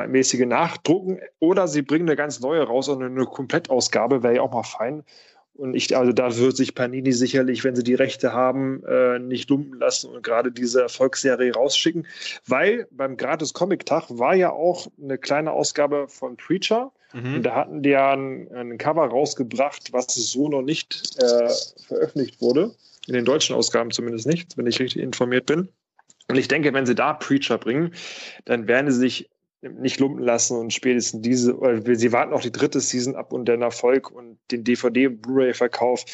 [0.06, 4.52] mäßige nachdrucken oder sie bringen eine ganz neue raus und eine Komplettausgabe wäre ja auch
[4.52, 5.04] mal fein.
[5.54, 9.50] Und ich, also da wird sich Panini sicherlich, wenn sie die Rechte haben, äh, nicht
[9.50, 12.06] lumpen lassen und gerade diese Erfolgsserie rausschicken.
[12.46, 16.90] Weil beim Gratis-Comic-Tag war ja auch eine kleine Ausgabe von Preacher.
[17.12, 17.34] Mhm.
[17.34, 21.50] Und da hatten die ja ein, ein, Cover rausgebracht, was so noch nicht äh,
[21.86, 22.74] veröffentlicht wurde.
[23.06, 25.68] In den deutschen Ausgaben zumindest nicht, wenn ich richtig informiert bin.
[26.32, 27.92] Und ich denke, wenn sie da Preacher bringen,
[28.46, 29.28] dann werden sie sich
[29.60, 31.54] nicht lumpen lassen und spätestens diese,
[31.94, 36.06] sie warten auch die dritte Season ab und den Erfolg und den DVD- und Blu-ray-Verkauf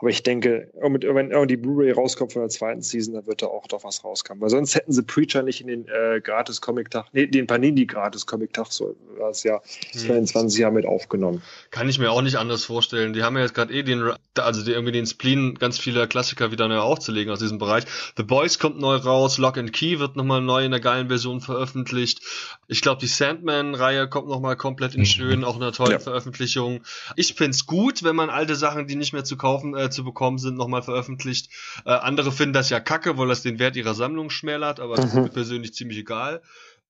[0.00, 3.66] aber ich denke, wenn die Blu-ray rauskommt von der zweiten Season, dann wird da auch
[3.66, 4.40] doch was rauskommen.
[4.40, 9.28] Weil sonst hätten sie Preacher nicht in den äh, Gratis-Comic-Tag, nee, den Panini-Gratis-Comic-Tag, so war
[9.28, 9.60] es ja,
[9.92, 10.00] hm.
[10.00, 11.42] 22 Jahre mit aufgenommen.
[11.70, 13.12] Kann ich mir auch nicht anders vorstellen.
[13.12, 16.50] Die haben ja jetzt gerade eh den, also die, irgendwie den Spleen, ganz viele Klassiker
[16.50, 17.84] wieder neu aufzulegen aus diesem Bereich.
[18.16, 21.42] The Boys kommt neu raus, Lock and Key wird nochmal neu in der geilen Version
[21.42, 22.22] veröffentlicht.
[22.68, 25.06] Ich glaube, die Sandman-Reihe kommt nochmal komplett in mhm.
[25.06, 25.98] schön, auch in einer tollen ja.
[25.98, 26.80] Veröffentlichung.
[27.16, 30.38] Ich find's gut, wenn man alte Sachen, die nicht mehr zu kaufen, äh, zu bekommen
[30.38, 31.50] sind, nochmal veröffentlicht.
[31.84, 34.96] Äh, andere finden das ja kacke, weil das den Wert ihrer Sammlung schmälert, aber mhm.
[34.96, 36.42] das ist mir persönlich ziemlich egal.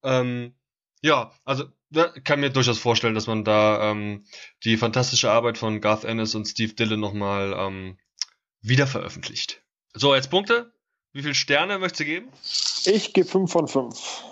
[0.03, 0.55] Ähm,
[1.01, 1.65] ja, also
[2.23, 4.25] kann mir durchaus vorstellen, dass man da ähm,
[4.63, 7.97] die fantastische Arbeit von Garth Ennis und Steve Dillon nochmal ähm,
[8.61, 9.61] wieder veröffentlicht.
[9.93, 10.71] So, jetzt Punkte.
[11.11, 12.29] Wie viele Sterne möchtest du geben?
[12.85, 14.23] Ich gebe 5 von 5.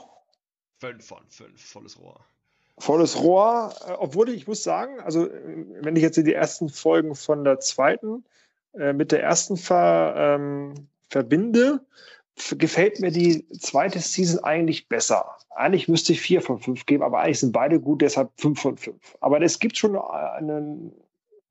[0.79, 2.25] 5 von 5, volles Rohr
[2.79, 7.15] volles Rohr, äh, obwohl ich muss sagen, also äh, wenn ich jetzt die ersten Folgen
[7.15, 8.25] von der zweiten
[8.73, 11.81] äh, mit der ersten ver, ähm, verbinde,
[12.57, 15.35] gefällt mir die zweite Season eigentlich besser.
[15.49, 18.77] Eigentlich müsste ich vier von fünf geben, aber eigentlich sind beide gut, deshalb fünf von
[18.77, 19.17] fünf.
[19.19, 20.91] Aber es gibt schon eine,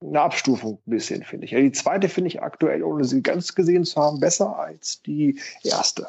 [0.00, 1.50] eine Abstufung ein bisschen, finde ich.
[1.50, 5.38] Ja, die zweite finde ich aktuell, ohne sie ganz gesehen zu haben, besser als die
[5.62, 6.08] erste.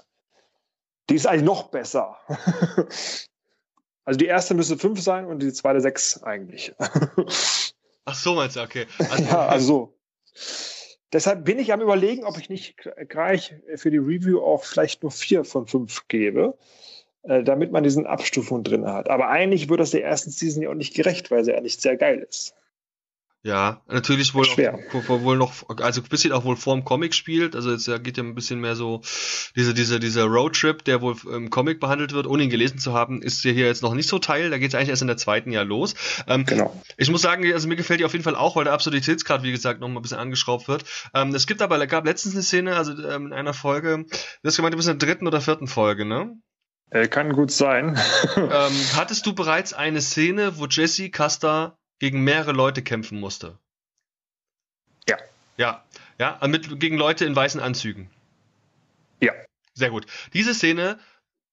[1.10, 2.18] Die ist eigentlich noch besser.
[4.10, 6.74] Also die erste müsste fünf sein und die zweite sechs eigentlich.
[8.06, 8.88] Ach so, meinst du, okay.
[8.98, 10.00] Also, ja, also
[11.14, 12.76] deshalb bin ich am überlegen, ob ich nicht
[13.08, 16.58] gleich für die Review auch vielleicht nur vier von fünf gebe,
[17.24, 19.10] äh, damit man diesen Abstufung drin hat.
[19.10, 21.82] Aber eigentlich wird das der ersten Season ja auch nicht gerecht, weil sie ja nicht
[21.82, 22.56] sehr geil ist.
[23.42, 27.56] Ja, natürlich wohl, auch, wohl noch, also ein bisschen auch wohl vorm Comic spielt.
[27.56, 29.02] Also jetzt geht ja ein bisschen mehr so,
[29.56, 33.22] diese, diese, dieser Roadtrip, der wohl im Comic behandelt wird, ohne ihn gelesen zu haben,
[33.22, 34.50] ist ja hier jetzt noch nicht so Teil.
[34.50, 35.96] Da geht es eigentlich erst in der zweiten Jahr los.
[36.28, 36.84] Ähm, genau.
[36.98, 39.54] Ich muss sagen, also mir gefällt die auf jeden Fall auch, weil der Absurditätsgrad, wie
[39.54, 40.84] gesagt, noch mal ein bisschen angeschraubt wird.
[41.14, 44.06] Ähm, es gibt aber, gab letztens eine Szene, also ähm, in einer Folge,
[44.44, 46.36] das gemeint, du bist in der dritten oder vierten Folge, ne?
[46.92, 47.98] Äh, kann gut sein.
[48.36, 53.58] ähm, hattest du bereits eine Szene, wo Jesse Custer gegen mehrere Leute kämpfen musste.
[55.08, 55.18] Ja.
[55.58, 55.84] Ja,
[56.18, 58.10] ja, mit, gegen Leute in weißen Anzügen.
[59.22, 59.34] Ja.
[59.74, 60.06] Sehr gut.
[60.34, 61.00] Diese Szene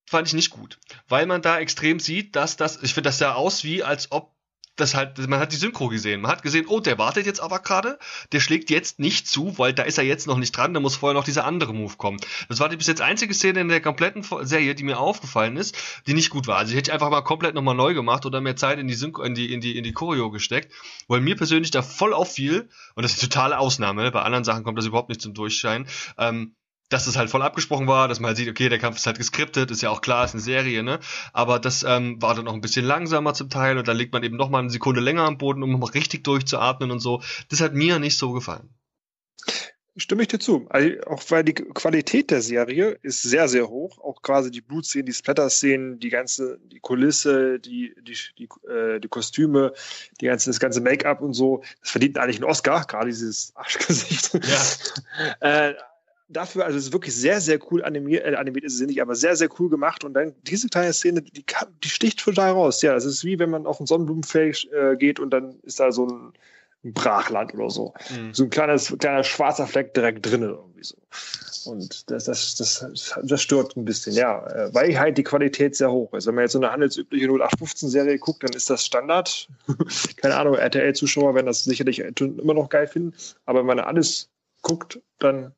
[0.09, 0.79] fand ich nicht gut,
[1.09, 4.36] weil man da extrem sieht, dass das, ich finde, das sah aus wie, als ob
[4.77, 6.21] das halt, man hat die Synchro gesehen.
[6.21, 7.99] Man hat gesehen, oh, der wartet jetzt aber gerade,
[8.33, 10.97] der schlägt jetzt nicht zu, weil da ist er jetzt noch nicht dran, da muss
[10.97, 12.19] vorher noch dieser andere Move kommen.
[12.49, 15.77] Das war die bis jetzt einzige Szene in der kompletten Serie, die mir aufgefallen ist,
[16.07, 16.59] die nicht gut war.
[16.59, 19.23] Also ich hätte einfach mal komplett nochmal neu gemacht oder mehr Zeit in die Synchro,
[19.23, 20.73] in die, in die, in die Choreo gesteckt,
[21.09, 24.63] weil mir persönlich da voll auffiel, und das ist eine totale Ausnahme, bei anderen Sachen
[24.63, 25.87] kommt das überhaupt nicht zum Durchschein,
[26.19, 26.55] ähm,
[26.89, 29.19] dass das halt voll abgesprochen war, dass man halt sieht, okay, der Kampf ist halt
[29.19, 31.01] geskriptet, ist ja auch klar, ist eine Serie, ne?
[31.33, 34.23] Aber das ähm, war dann noch ein bisschen langsamer zum Teil und dann legt man
[34.23, 37.23] eben noch mal eine Sekunde länger am Boden, um noch richtig durchzuatmen und so.
[37.49, 38.71] Das hat mir nicht so gefallen.
[39.99, 40.67] Stimme ich dir zu.
[40.69, 43.99] Also auch weil die Qualität der Serie ist sehr, sehr hoch.
[43.99, 49.09] Auch quasi die Blutszenen, die Splatter-Szenen, die ganze, die Kulisse, die, die, die, äh, die
[49.09, 49.73] Kostüme,
[50.21, 51.63] die ganze, das ganze Make-up und so.
[51.81, 54.33] Das verdient eigentlich einen Oscar, gerade dieses Arschgesicht.
[54.35, 55.41] Ja.
[55.71, 55.75] äh,
[56.29, 59.15] dafür, also es ist wirklich sehr, sehr cool animiert, äh, animiert ist es nicht, aber
[59.15, 60.05] sehr, sehr cool gemacht.
[60.05, 61.45] Und dann diese kleine Szene, die,
[61.85, 62.83] die sticht total raus.
[62.83, 65.93] Ja, es ist wie wenn man auf ein Sonnenblumenfeld äh, geht und dann ist da
[65.93, 66.33] so ein,
[66.85, 67.95] ein Brachland oder so.
[68.11, 68.35] Mhm.
[68.35, 70.97] So ein kleines, kleiner schwarzer Fleck direkt drinnen irgendwie so.
[71.65, 75.91] Und das, das, das, das stört ein bisschen, ja, äh, weil halt die Qualität sehr
[75.91, 76.27] hoch ist.
[76.27, 79.49] Wenn man jetzt so eine handelsübliche 0815-Serie guckt, dann ist das Standard.
[80.17, 83.15] Keine Ahnung, RTL-Zuschauer werden das sicherlich immer noch geil finden.
[83.47, 84.31] Aber wenn man alles
[84.63, 85.53] guckt, dann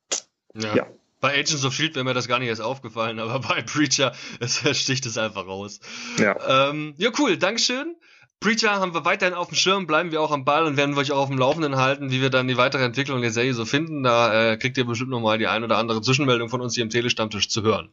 [0.59, 0.77] ja.
[0.77, 0.87] ja.
[1.21, 4.61] Bei Agents of Shield wäre mir das gar nicht erst aufgefallen, aber bei Preacher es
[4.79, 5.81] sticht es einfach raus.
[6.19, 6.71] Ja.
[6.71, 7.97] Ähm, ja, cool, Dankeschön.
[8.41, 11.01] Preacher haben wir weiterhin auf dem Schirm, bleiben wir auch am Ball und werden wir
[11.01, 13.65] euch auch auf dem Laufenden halten, wie wir dann die weitere Entwicklung der Serie so
[13.65, 14.05] finden.
[14.05, 16.91] Da äh, kriegt ihr bestimmt nochmal die ein oder andere Zwischenmeldung von uns hier im
[16.91, 17.91] Telestammtisch zu hören.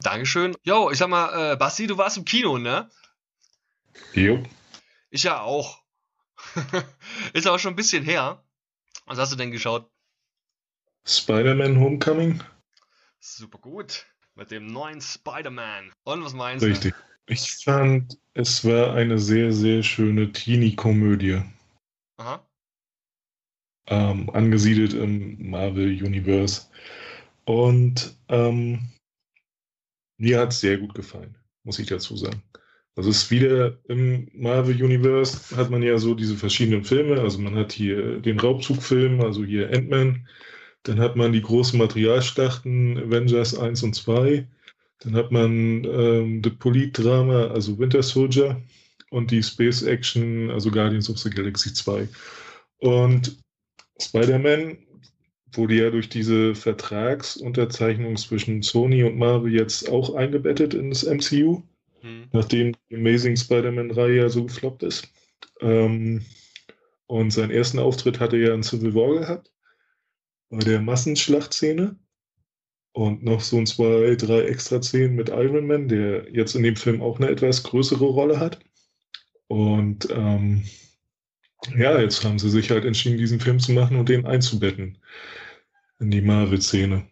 [0.00, 0.56] Dankeschön.
[0.64, 2.90] Jo, ich sag mal, äh, Basti, du warst im Kino, ne?
[4.12, 4.42] Jo.
[5.10, 5.82] Ich ja auch.
[7.32, 8.42] Ist auch schon ein bisschen her.
[9.06, 9.88] Was hast du denn geschaut?
[11.06, 12.42] Spider-Man Homecoming.
[13.20, 14.06] Super gut.
[14.34, 15.92] Mit dem neuen Spider-Man.
[16.04, 16.68] Und was meinst du?
[16.68, 16.94] Richtig.
[17.26, 21.42] Ich fand, es war eine sehr, sehr schöne Teenie-Komödie.
[22.16, 22.46] Aha.
[23.86, 26.66] Ähm, angesiedelt im Marvel-Universe.
[27.44, 28.90] Und ähm,
[30.18, 32.42] mir hat es sehr gut gefallen, muss ich dazu sagen.
[32.96, 37.20] Also es ist wieder im Marvel-Universe hat man ja so diese verschiedenen Filme.
[37.20, 40.28] Also man hat hier den Raubzugfilm, also hier Ant-Man,
[40.84, 44.46] dann hat man die großen Materialschlachten, Avengers 1 und 2.
[45.00, 48.62] Dann hat man ähm, das Polit-Drama, also Winter Soldier
[49.10, 52.08] und die Space Action, also Guardians of the Galaxy 2.
[52.78, 53.38] Und
[54.00, 54.78] Spider-Man
[55.52, 61.62] wurde ja durch diese Vertragsunterzeichnung zwischen Sony und Marvel jetzt auch eingebettet in das MCU,
[62.00, 62.28] hm.
[62.32, 65.08] nachdem die Amazing Spider-Man-Reihe ja so gefloppt ist.
[65.60, 66.26] Ähm,
[67.06, 69.53] und seinen ersten Auftritt hatte er in Civil War gehabt,
[70.56, 71.96] bei der Massenschlachtszene.
[72.92, 76.76] Und noch so ein zwei, drei extra Szenen mit Iron Man, der jetzt in dem
[76.76, 78.60] Film auch eine etwas größere Rolle hat.
[79.48, 80.64] Und ähm,
[81.76, 84.98] ja, jetzt haben sie sich halt entschieden, diesen Film zu machen und den einzubetten
[85.98, 87.04] in die Marvel-Szene.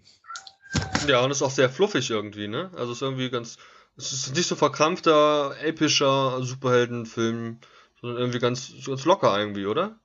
[1.09, 2.71] Ja, und ist auch sehr fluffig irgendwie, ne?
[2.77, 3.59] Also ist irgendwie ganz.
[3.97, 7.59] Es ist nicht so verkrampfter, epischer Superheldenfilm,
[8.01, 10.01] sondern irgendwie ganz, ganz locker irgendwie, oder?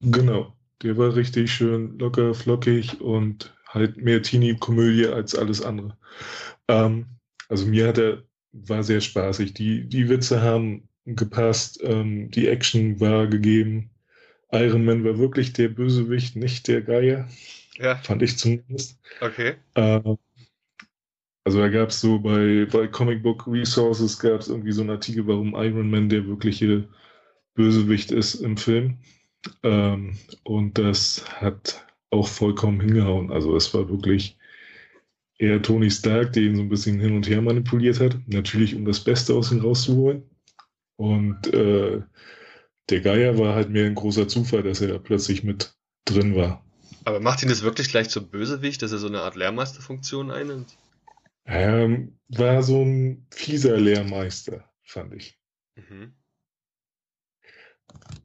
[0.00, 0.54] Genau.
[0.82, 5.96] Der war richtig schön locker, flockig und halt mehr Teenie-Komödie als alles andere.
[6.68, 7.06] Ähm,
[7.48, 9.54] also mir hat er, war sehr spaßig.
[9.54, 13.90] Die, die Witze haben gepasst, ähm, die Action war gegeben.
[14.52, 17.28] Iron Man war wirklich der Bösewicht, nicht der Geier.
[17.78, 17.96] Ja.
[17.96, 18.98] Fand ich zumindest.
[19.20, 19.54] Okay.
[19.74, 20.00] Äh,
[21.44, 24.90] also da gab es so bei, bei Comic Book Resources gab es irgendwie so einen
[24.90, 26.88] Artikel, warum Iron Man der wirkliche
[27.54, 28.98] Bösewicht ist im Film.
[29.62, 33.30] Ähm, und das hat auch vollkommen hingehauen.
[33.30, 34.38] Also es war wirklich
[35.38, 38.16] eher Tony Stark, der ihn so ein bisschen hin und her manipuliert hat.
[38.26, 40.22] Natürlich, um das Beste aus ihm rauszuholen.
[40.96, 42.02] Und äh,
[42.88, 46.64] der Geier war halt mehr ein großer Zufall, dass er plötzlich mit drin war.
[47.04, 50.76] Aber macht ihn das wirklich gleich zum Bösewicht, dass er so eine Art Lehrmeisterfunktion einnimmt?
[51.44, 55.38] Ähm, war so ein fieser Lehrmeister, fand ich.
[55.76, 56.14] Mhm.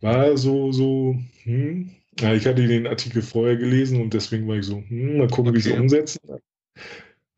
[0.01, 1.91] War so, so, hm.
[2.19, 5.49] Ja, ich hatte den Artikel vorher gelesen und deswegen war ich so, hm, mal gucken,
[5.49, 5.57] okay.
[5.57, 6.19] wie sie umsetzen.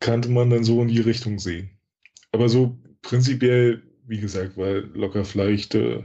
[0.00, 1.70] Kannte man dann so in die Richtung sehen.
[2.32, 6.02] Aber so prinzipiell, wie gesagt, war locker vielleicht, äh,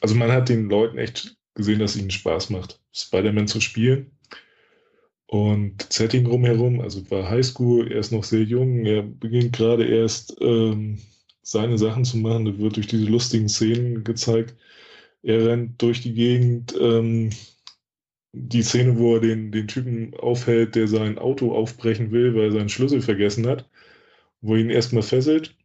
[0.00, 4.10] also man hat den Leuten echt gesehen, dass es ihnen Spaß macht, Spider-Man zu spielen.
[5.26, 10.36] Und Setting rumherum, also war Highschool, er ist noch sehr jung, er beginnt gerade erst
[10.42, 10.98] ähm,
[11.42, 14.54] seine Sachen zu machen, da wird durch diese lustigen Szenen gezeigt.
[15.22, 17.30] Er rennt durch die Gegend, ähm,
[18.32, 22.52] die Szene, wo er den, den Typen aufhält, der sein Auto aufbrechen will, weil er
[22.52, 23.68] seinen Schlüssel vergessen hat,
[24.40, 25.56] wo er ihn erstmal fesselt,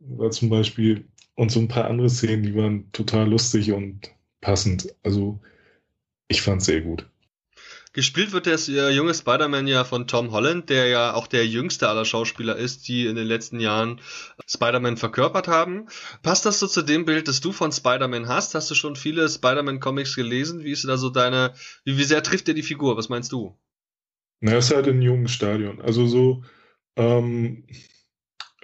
[0.00, 4.94] war zum Beispiel, und so ein paar andere Szenen, die waren total lustig und passend.
[5.02, 5.40] Also
[6.28, 7.08] ich fand es sehr gut.
[7.94, 11.88] Gespielt wird der äh, junge Spider-Man ja von Tom Holland, der ja auch der jüngste
[11.88, 14.00] aller Schauspieler ist, die in den letzten Jahren
[14.48, 15.86] Spider-Man verkörpert haben.
[16.20, 18.56] Passt das so zu dem Bild, das du von Spider-Man hast?
[18.56, 20.64] Hast du schon viele Spider-Man-Comics gelesen?
[20.64, 21.54] Wie ist da so deine,
[21.84, 22.96] wie, wie sehr trifft dir die Figur?
[22.96, 23.56] Was meinst du?
[24.40, 25.80] Na, ist halt in jungen Stadion.
[25.80, 26.42] Also so,
[26.96, 27.64] ähm,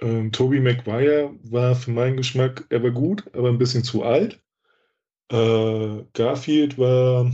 [0.01, 4.41] ähm, Tobey Maguire war für meinen Geschmack, er war gut, aber ein bisschen zu alt.
[5.31, 7.31] Äh, Garfield war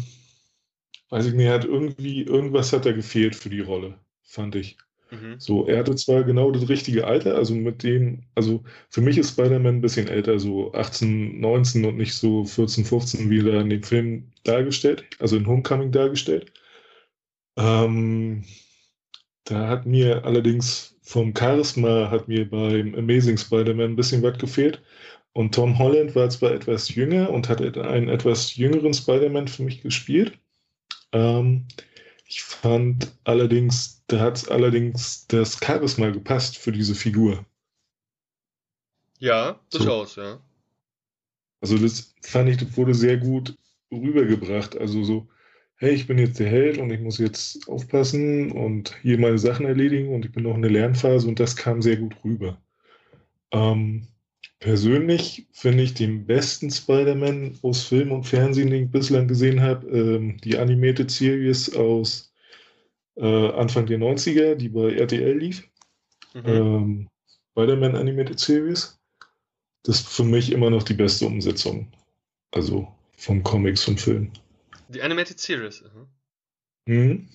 [1.10, 4.78] weiß ich nicht, hat irgendwie, irgendwas hat da gefehlt für die Rolle, fand ich.
[5.12, 5.40] Mhm.
[5.40, 9.32] So, er hatte zwar genau das richtige Alter, also mit dem, also für mich ist
[9.32, 13.70] Spider-Man ein bisschen älter, so 18, 19 und nicht so 14, 15, wie er in
[13.70, 16.52] dem Film dargestellt, also in Homecoming dargestellt.
[17.58, 18.44] Ähm,
[19.46, 24.82] da hat mir allerdings vom Charisma hat mir beim Amazing Spider-Man ein bisschen was gefehlt.
[25.32, 29.82] Und Tom Holland war zwar etwas jünger und hat einen etwas jüngeren Spider-Man für mich
[29.82, 30.38] gespielt.
[31.12, 31.68] Ähm,
[32.26, 37.46] ich fand allerdings, da hat es allerdings das Charisma gepasst für diese Figur.
[39.20, 40.22] Ja, durchaus, so.
[40.22, 40.40] ja.
[41.62, 43.58] Also das fand ich, das wurde sehr gut
[43.92, 44.78] rübergebracht.
[44.78, 45.28] Also so,
[45.76, 49.66] hey, ich bin jetzt der Held und ich muss jetzt aufpassen und hier meine Sachen
[49.66, 52.62] erledigen und ich bin noch in der Lernphase und das kam sehr gut rüber.
[53.52, 54.08] Ähm,
[54.60, 59.88] Persönlich finde ich den besten Spider-Man aus Film und Fernsehen, den ich bislang gesehen habe,
[59.88, 62.34] ähm, die Animated Series aus
[63.16, 65.68] äh, Anfang der 90er, die bei RTL lief.
[66.34, 66.44] Mhm.
[66.46, 67.10] Ähm,
[67.52, 69.00] Spider-Man Animated Series.
[69.84, 71.88] Das ist für mich immer noch die beste Umsetzung.
[72.52, 74.32] Also vom Comics zum Film.
[74.90, 75.84] Die Animated Series.
[76.86, 76.94] Mhm.
[76.94, 77.30] Mhm.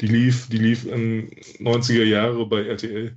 [0.00, 3.16] Die lief, die lief in 90er Jahre bei RTL.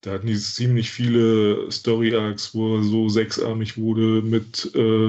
[0.00, 5.08] Da hatten die ziemlich viele Story Arcs, wo er so sechsarmig wurde mit äh,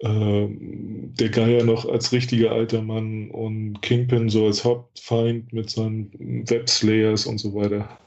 [0.00, 6.10] äh, der Geier noch als richtiger alter Mann und Kingpin so als Hauptfeind mit seinen
[6.48, 7.98] Webslayers und so weiter.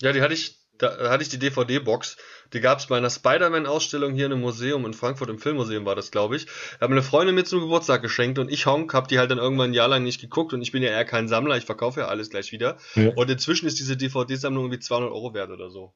[0.00, 2.16] Ja, die hatte ich, da hatte ich die DVD-Box.
[2.52, 5.94] Die gab es bei einer Spider-Man-Ausstellung hier in einem Museum in Frankfurt, im Filmmuseum war
[5.94, 6.46] das, glaube ich.
[6.46, 9.38] Da haben eine Freundin mir zum Geburtstag geschenkt und ich, Honk, habe die halt dann
[9.38, 12.00] irgendwann ein Jahr lang nicht geguckt und ich bin ja eher kein Sammler, ich verkaufe
[12.00, 12.78] ja alles gleich wieder.
[12.94, 13.10] Ja.
[13.10, 15.92] Und inzwischen ist diese DVD-Sammlung irgendwie 200 Euro wert oder so.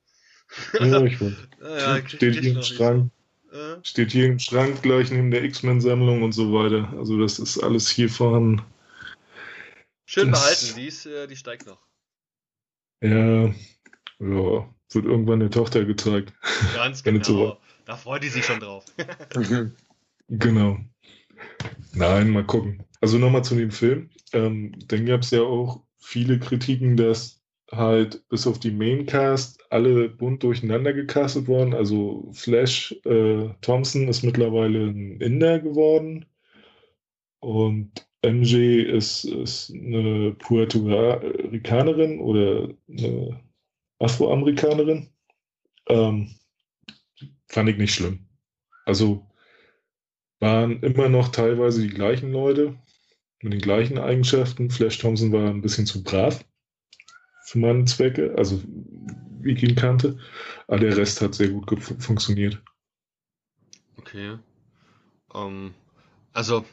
[0.78, 1.18] Ja, ich
[1.60, 3.10] ja, ja, Steht hier im Schrank.
[3.52, 3.76] Äh?
[3.82, 6.92] Steht hier im Schrank gleich neben der X-Men-Sammlung und so weiter.
[6.96, 8.62] Also das ist alles hier vorhanden.
[10.04, 11.80] Schön das, behalten, die, ist, äh, die steigt noch.
[13.00, 13.52] Ja,
[14.20, 16.32] ja, wird irgendwann der Tochter gezeigt.
[16.74, 17.58] Ganz genau.
[17.84, 18.84] Da freut die sich schon drauf.
[20.28, 20.78] genau.
[21.94, 22.84] Nein, mal gucken.
[23.00, 24.10] Also nochmal zu dem Film.
[24.32, 30.08] Ähm, dann gab es ja auch viele Kritiken, dass halt bis auf die Maincast alle
[30.08, 31.74] bunt durcheinander gecastet worden.
[31.74, 36.26] Also Flash äh, Thompson ist mittlerweile ein Inder geworden
[37.40, 43.40] und MJ ist, ist eine Puerto Ricanerin oder eine
[44.02, 45.08] Afroamerikanerin.
[45.88, 46.34] Ähm,
[47.48, 48.26] fand ich nicht schlimm.
[48.84, 49.26] Also
[50.40, 52.76] waren immer noch teilweise die gleichen Leute
[53.42, 54.70] mit den gleichen Eigenschaften.
[54.70, 56.44] Flash Thompson war ein bisschen zu brav
[57.44, 58.62] für meine Zwecke, also
[59.40, 60.18] wie ich ihn kannte.
[60.66, 62.60] Aber der Rest hat sehr gut funktioniert.
[63.98, 64.38] Okay.
[65.32, 65.74] Um, ähm,
[66.32, 66.64] also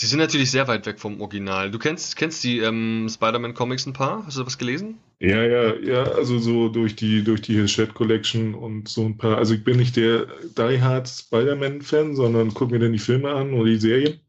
[0.00, 1.70] die sind natürlich sehr weit weg vom Original.
[1.70, 4.24] Du kennst, kennst die ähm, Spider-Man-Comics ein paar?
[4.26, 4.98] Hast du was gelesen?
[5.20, 9.36] Ja, ja, ja, also so durch die, durch die Shed Collection und so ein paar.
[9.36, 13.52] Also ich bin nicht der Die Hard Spider-Man-Fan, sondern gucke mir dann die Filme an
[13.52, 14.20] oder die Serien.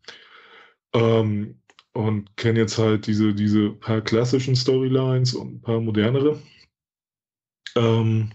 [0.94, 1.62] Ähm,
[1.94, 6.42] und kenne jetzt halt diese, diese paar klassischen Storylines und ein paar modernere.
[7.76, 8.32] Ähm,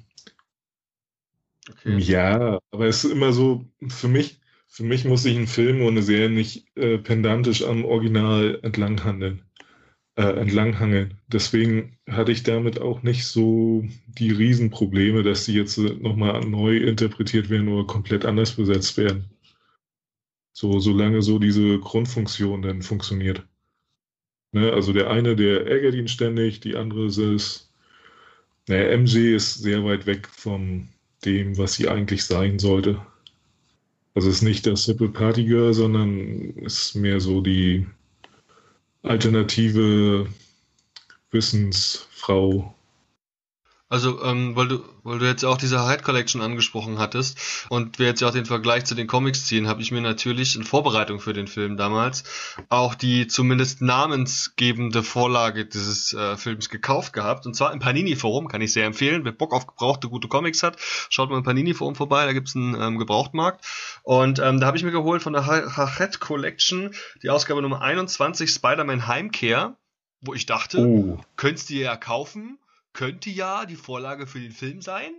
[1.69, 1.99] okay.
[1.99, 4.41] Ja, aber es ist immer so, für mich,
[4.75, 9.43] für mich muss sich ein Film oder eine Serie nicht äh, pendantisch am Original entlanghandeln,
[10.17, 11.21] äh, entlanghangeln.
[11.29, 13.85] Deswegen hatte ich damit auch nicht so
[14.19, 19.31] die Riesenprobleme, dass die jetzt äh, nochmal neu interpretiert werden oder komplett anders besetzt werden.
[20.53, 23.47] So, solange so diese Grundfunktion dann funktioniert.
[24.51, 27.73] Ne, also der eine, der ärgert ihn ständig, die andere ist,
[28.67, 30.89] naja, MJ ist sehr weit weg von
[31.25, 33.01] dem, was sie eigentlich sein sollte.
[34.15, 37.87] Also es ist nicht das Simple Party Girl, sondern es ist mehr so die
[39.03, 40.29] alternative
[41.31, 42.75] Wissensfrau,
[43.91, 48.07] also, ähm, weil du, weil du jetzt auch diese Hyde Collection angesprochen hattest und wir
[48.07, 51.21] jetzt ja auch den Vergleich zu den Comics ziehen, habe ich mir natürlich in Vorbereitung
[51.21, 52.25] für den Film damals
[52.71, 57.45] auch die zumindest namensgebende Vorlage dieses äh, Films gekauft gehabt.
[57.47, 59.25] Und zwar im Panini-Forum, kann ich sehr empfehlen.
[59.25, 60.79] Wer Bock auf gebrauchte gute Comics hat,
[61.11, 63.67] schaut mal im Panini-Forum vorbei, da gibt's einen ähm, Gebrauchtmarkt.
[64.03, 68.51] Und ähm, da habe ich mir geholt von der Hyde Collection die Ausgabe Nummer 21
[68.51, 69.77] Spider-Man Heimkehr,
[70.23, 71.21] wo ich dachte, oh.
[71.37, 72.59] könntest du ja kaufen
[72.95, 75.13] könnte ja die Vorlage für den Film sein.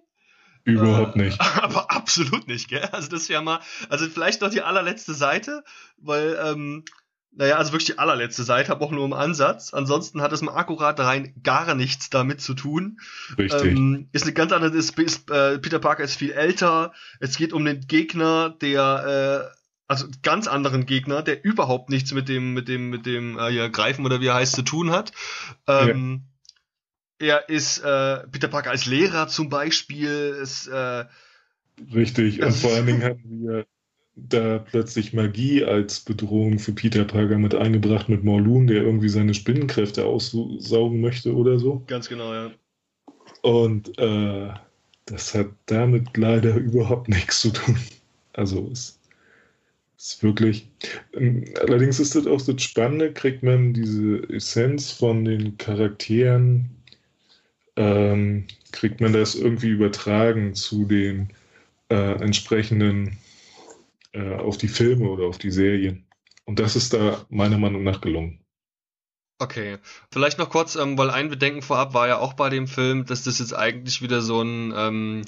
[0.63, 1.39] Überhaupt äh, nicht.
[1.61, 2.89] Aber absolut nicht, gell?
[2.91, 3.59] Also das wäre mal,
[3.89, 5.63] also vielleicht noch die allerletzte Seite,
[5.97, 6.83] weil, ähm,
[7.31, 9.73] naja, also wirklich die allerletzte Seite, habe auch nur im Ansatz.
[9.73, 12.99] Ansonsten hat es mal akkurat rein gar nichts damit zu tun.
[13.37, 13.75] Richtig.
[13.75, 16.93] Ähm, ist eine ganz andere, ist, ist, äh, Peter Parker ist viel älter.
[17.19, 19.55] Es geht um den Gegner, der, äh,
[19.87, 23.67] also ganz anderen Gegner, der überhaupt nichts mit dem, mit dem, mit dem, äh, ja,
[23.67, 25.11] Greifen oder wie er heißt, zu tun hat.
[25.67, 26.34] Ähm, ja
[27.19, 30.35] er ist äh, Peter Parker als Lehrer zum Beispiel.
[30.41, 31.05] Ist, äh,
[31.93, 33.65] Richtig, und vor allen Dingen haben wir
[34.15, 39.33] da plötzlich Magie als Bedrohung für Peter Parker mit eingebracht mit Morlun, der irgendwie seine
[39.33, 41.83] Spinnenkräfte aussaugen möchte oder so.
[41.87, 42.51] Ganz genau, ja.
[43.41, 44.49] Und äh,
[45.05, 47.77] das hat damit leider überhaupt nichts zu tun.
[48.33, 48.99] Also es
[49.97, 50.69] ist wirklich.
[51.13, 56.74] Ähm, allerdings ist das auch das Spannende, kriegt man diese Essenz von den Charakteren
[57.75, 61.29] ähm, kriegt man das irgendwie übertragen zu den
[61.89, 63.17] äh, entsprechenden,
[64.13, 66.05] äh, auf die Filme oder auf die Serien.
[66.45, 68.39] Und das ist da meiner Meinung nach gelungen.
[69.37, 69.79] Okay,
[70.11, 73.23] vielleicht noch kurz, ähm, weil ein Bedenken vorab war ja auch bei dem Film, dass
[73.23, 75.21] das jetzt eigentlich wieder so ein ähm,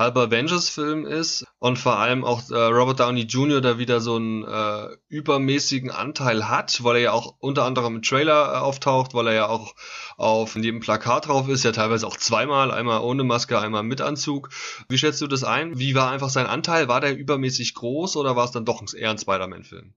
[0.00, 3.60] halber Avengers-Film ist und vor allem auch äh, Robert Downey Jr.
[3.60, 8.02] da wieder so einen äh, übermäßigen Anteil hat, weil er ja auch unter anderem im
[8.02, 9.74] Trailer äh, auftaucht, weil er ja auch
[10.16, 14.48] auf jedem Plakat drauf ist, ja teilweise auch zweimal, einmal ohne Maske, einmal mit Anzug.
[14.88, 15.78] Wie schätzt du das ein?
[15.78, 16.88] Wie war einfach sein Anteil?
[16.88, 19.94] War der übermäßig groß oder war es dann doch eher ein Spider-Man-Film?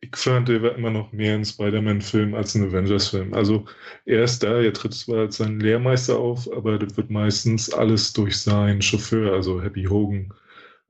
[0.00, 3.34] Ich fand, er war immer noch mehr ein Spider-Man-Film als ein Avengers-Film.
[3.34, 3.66] Also
[4.04, 8.12] er ist da, er tritt zwar als sein Lehrmeister auf, aber das wird meistens alles
[8.12, 10.32] durch seinen Chauffeur, also Happy Hogan,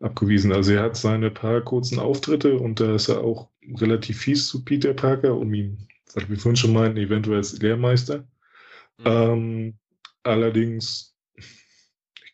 [0.00, 0.52] abgewiesen.
[0.52, 3.48] Also er hat seine paar kurzen Auftritte und da ist er auch
[3.80, 8.26] relativ fies zu Peter Parker, um ihn, was wir vorhin schon meinten, eventuell als Lehrmeister.
[8.98, 9.04] Mhm.
[9.04, 9.74] Ähm,
[10.22, 11.46] allerdings, ich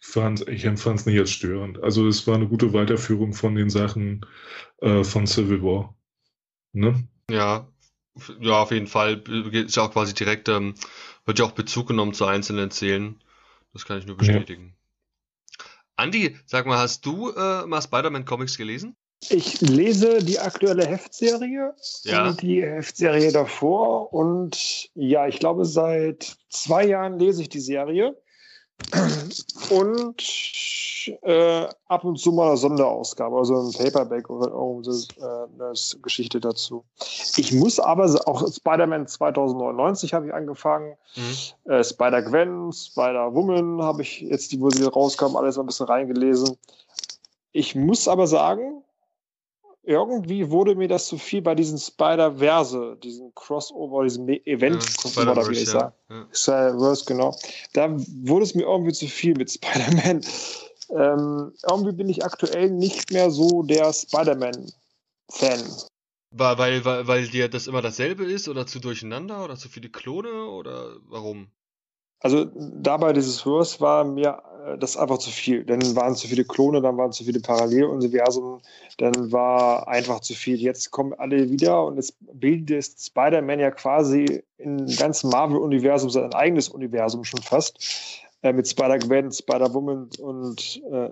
[0.00, 1.82] fand, ich empfand es nicht als störend.
[1.82, 4.26] Also es war eine gute Weiterführung von den Sachen
[4.80, 5.94] äh, von Civil War.
[6.74, 7.08] Ne?
[7.30, 7.66] Ja,
[8.40, 9.22] ja, auf jeden Fall.
[9.52, 10.74] Ist ja auch quasi direkt, ähm,
[11.24, 13.20] wird ja auch Bezug genommen zu einzelnen Szenen.
[13.72, 14.74] Das kann ich nur bestätigen.
[14.76, 15.64] Ja.
[15.96, 18.96] Andi, sag mal, hast du äh, mal Spider-Man-Comics gelesen?
[19.30, 22.28] Ich lese die aktuelle Heftserie ja.
[22.28, 24.12] und die Heftserie davor.
[24.12, 28.16] Und ja, ich glaube, seit zwei Jahren lese ich die Serie.
[29.70, 30.22] Und
[31.22, 35.72] äh, ab und zu mal eine Sonderausgabe, also ein Paperback oder äh, eine
[36.02, 36.84] Geschichte dazu.
[37.36, 41.72] Ich muss aber auch Spider-Man 2099 habe ich angefangen, mhm.
[41.72, 46.56] äh, Spider-Gwen, Spider-Woman habe ich jetzt, die, wo sie rauskam, alles ein bisschen reingelesen.
[47.52, 48.82] Ich muss aber sagen,
[49.86, 55.52] irgendwie wurde mir das zu viel bei diesen Spider-Verse, diesen Crossover, diesem Event-Crossover, ja, wie
[55.52, 55.92] ich ja.
[56.08, 56.26] sagen.
[56.32, 57.36] Spider-Verse, genau.
[57.72, 60.20] Da wurde es mir irgendwie zu viel mit Spider-Man.
[60.90, 65.60] Ähm, irgendwie bin ich aktuell nicht mehr so der Spider-Man-Fan.
[66.30, 70.44] Weil, weil, weil dir das immer dasselbe ist oder zu durcheinander oder zu viele Klone
[70.44, 71.48] oder warum?
[72.24, 75.62] Also dabei dieses Verse war mir äh, das einfach zu viel.
[75.62, 78.62] Dann waren zu viele Klone, dann waren zu viele Paralleluniversen,
[78.96, 80.56] dann war einfach zu viel.
[80.56, 86.70] Jetzt kommen alle wieder und es bildet Spider-Man ja quasi im ganzen Marvel-Universum sein eigenes
[86.70, 88.22] Universum schon fast.
[88.40, 91.10] Äh, mit Spider-Gwen, Spider-Woman und äh,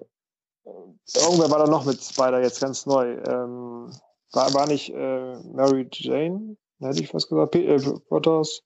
[0.64, 3.18] irgendwer war da noch mit Spider jetzt ganz neu.
[3.28, 3.90] Ähm,
[4.32, 6.56] war, war nicht äh, Mary Jane?
[6.80, 7.50] Hätte ich fast gesagt.
[7.50, 8.62] P äh, Potters.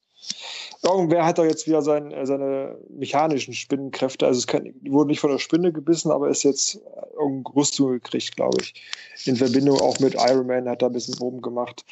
[0.83, 4.27] Irgendwer hat doch jetzt wieder sein, äh, seine mechanischen Spinnenkräfte.
[4.27, 6.81] Also es kann, wurde nicht von der Spinne gebissen, aber ist jetzt
[7.19, 8.75] irgendeine Rüstung gekriegt, glaube ich.
[9.25, 11.85] In Verbindung auch mit Iron Man hat er ein bisschen oben gemacht.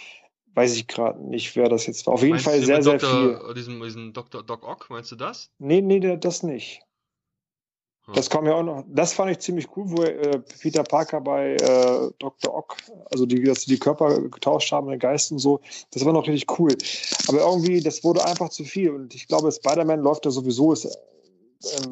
[0.55, 2.14] Weiß ich gerade nicht, wer das jetzt war.
[2.14, 3.55] Auf jeden meinst Fall sehr, sehr Dr., viel.
[3.55, 4.43] Diesen, diesen Dr.
[4.43, 5.51] Doc Ock, meinst du das?
[5.59, 6.83] Nee, nee, das nicht.
[8.12, 11.55] Das kam ja auch noch, das fand ich ziemlich cool, wo äh, Peter Parker bei
[11.55, 12.55] äh, Dr.
[12.55, 12.76] Ock,
[13.11, 16.59] also die, dass die Körper getauscht haben, den Geist und so, das war noch richtig
[16.59, 16.76] cool.
[17.28, 20.84] Aber irgendwie, das wurde einfach zu viel und ich glaube, Spider-Man läuft da sowieso ist,
[20.84, 20.90] äh,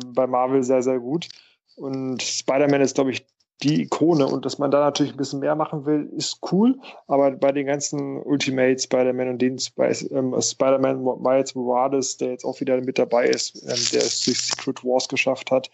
[0.09, 1.29] bei Marvel sehr, sehr gut.
[1.77, 3.25] Und Spider-Man ist, glaube ich,
[3.63, 6.79] die Ikone und dass man da natürlich ein bisschen mehr machen will, ist cool.
[7.07, 12.61] Aber bei den ganzen Ultimate Spider-Man und den ähm, Spider-Man Miles Morales, der jetzt auch
[12.61, 15.71] wieder mit dabei ist, ähm, der es durch Secret Wars geschafft hat.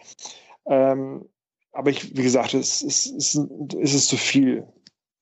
[0.67, 1.25] Ähm,
[1.73, 3.35] aber ich, wie gesagt, es, es, es,
[3.81, 4.67] es ist zu viel.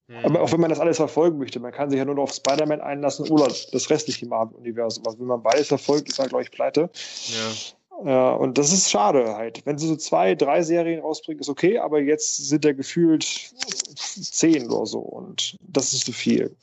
[0.08, 0.16] Mhm.
[0.24, 2.32] Aber auch wenn man das alles verfolgen möchte, man kann sich ja nur noch auf
[2.32, 5.04] Spider-Man einlassen oder das restliche Marvel-Universum.
[5.06, 6.90] Also wenn man beides verfolgt, ist man, glaube ich, pleite.
[7.28, 7.75] Ja.
[8.04, 9.64] Ja, und das ist schade halt.
[9.64, 14.70] Wenn sie so zwei, drei Serien rausbringen, ist okay, aber jetzt sind da gefühlt zehn
[14.70, 16.54] oder so und das ist zu viel.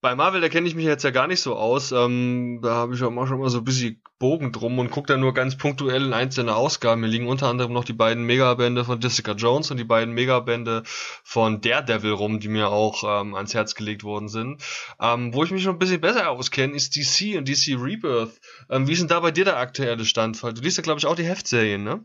[0.00, 1.90] Bei Marvel, da kenne ich mich jetzt ja gar nicht so aus.
[1.90, 5.16] Ähm, da habe ich auch schon mal so ein bisschen Bogen drum und gucke da
[5.16, 7.00] nur ganz punktuell in einzelne Ausgaben.
[7.00, 10.84] Mir liegen unter anderem noch die beiden Megabände von Jessica Jones und die beiden Megabände
[11.24, 14.62] von Daredevil rum, die mir auch ähm, ans Herz gelegt worden sind.
[15.00, 18.40] Ähm, wo ich mich schon ein bisschen besser auskenne, ist DC und DC Rebirth.
[18.70, 20.40] Ähm, wie ist denn da bei dir der aktuelle Stand?
[20.40, 22.04] Du liest ja, glaube ich, auch die Heftserien, ne?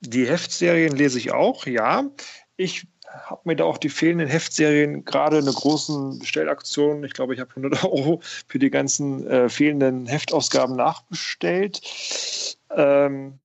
[0.00, 2.10] Die Heftserien lese ich auch, ja.
[2.60, 7.40] Ich habe mir da auch die fehlenden Heftserien gerade eine großen Bestellaktion, ich glaube, ich
[7.40, 11.80] habe 100 Euro für die ganzen äh, fehlenden Heftausgaben nachbestellt.
[12.70, 13.38] Ähm,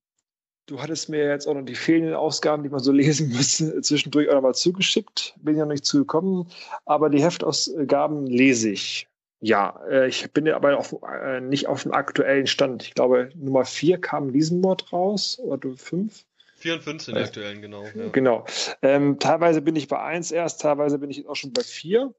[0.66, 4.28] du hattest mir jetzt auch noch die fehlenden Ausgaben, die man so lesen müsste, zwischendurch
[4.28, 5.34] auch noch mal zugeschickt.
[5.40, 6.48] Bin ja noch nicht zugekommen,
[6.84, 9.06] aber die Heftausgaben lese ich.
[9.40, 12.82] Ja, äh, ich bin aber auf, äh, nicht auf dem aktuellen Stand.
[12.82, 16.24] Ich glaube, Nummer 4 kam diesen Mord raus oder 5.
[16.64, 17.84] 4 und 15 also, aktuellen, genau.
[17.84, 18.08] Ja.
[18.08, 18.46] Genau.
[18.80, 22.14] Ähm, teilweise bin ich bei 1 erst, teilweise bin ich auch schon bei 4.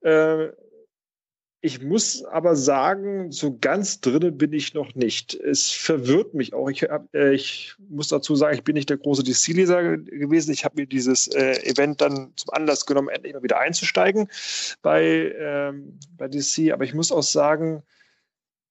[0.00, 0.48] Äh,
[1.60, 5.34] ich muss aber sagen, so ganz drinne bin ich noch nicht.
[5.34, 6.70] Es verwirrt mich auch.
[6.70, 10.50] Ich, hab, äh, ich muss dazu sagen, ich bin nicht der große DC-Leser gewesen.
[10.50, 14.30] Ich habe mir dieses äh, Event dann zum Anlass genommen, endlich mal wieder einzusteigen
[14.80, 16.72] bei, ähm, bei DC.
[16.72, 17.82] Aber ich muss auch sagen,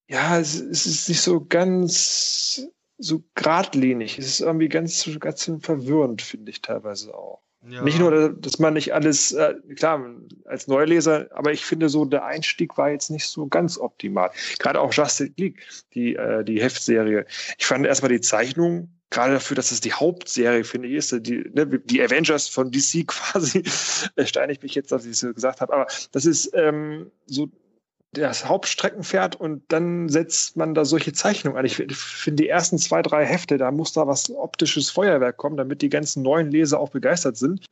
[0.08, 2.68] ja, es, es ist nicht so ganz
[3.00, 4.20] so geradlinig.
[4.20, 7.42] Es ist irgendwie ganz, ganz verwirrend, finde ich teilweise auch.
[7.68, 7.84] Ja.
[7.84, 10.02] Nicht nur, dass man nicht alles, äh, klar,
[10.46, 14.32] als Neuleser, aber ich finde so, der Einstieg war jetzt nicht so ganz optimal.
[14.60, 17.26] Gerade auch Justice League, die, äh, die Heftserie.
[17.58, 21.50] Ich fand erstmal die Zeichnung, gerade dafür, dass es die Hauptserie, finde ich, ist, die,
[21.54, 23.64] ne, die Avengers von DC quasi,
[24.24, 27.50] steine ich mich jetzt, dass ich es so gesagt habe, aber das ist ähm, so
[28.14, 31.66] das Hauptstreckenpferd und dann setzt man da solche Zeichnungen an.
[31.66, 35.82] Ich finde, die ersten zwei, drei Hefte, da muss da was optisches Feuerwerk kommen, damit
[35.82, 37.66] die ganzen neuen Leser auch begeistert sind.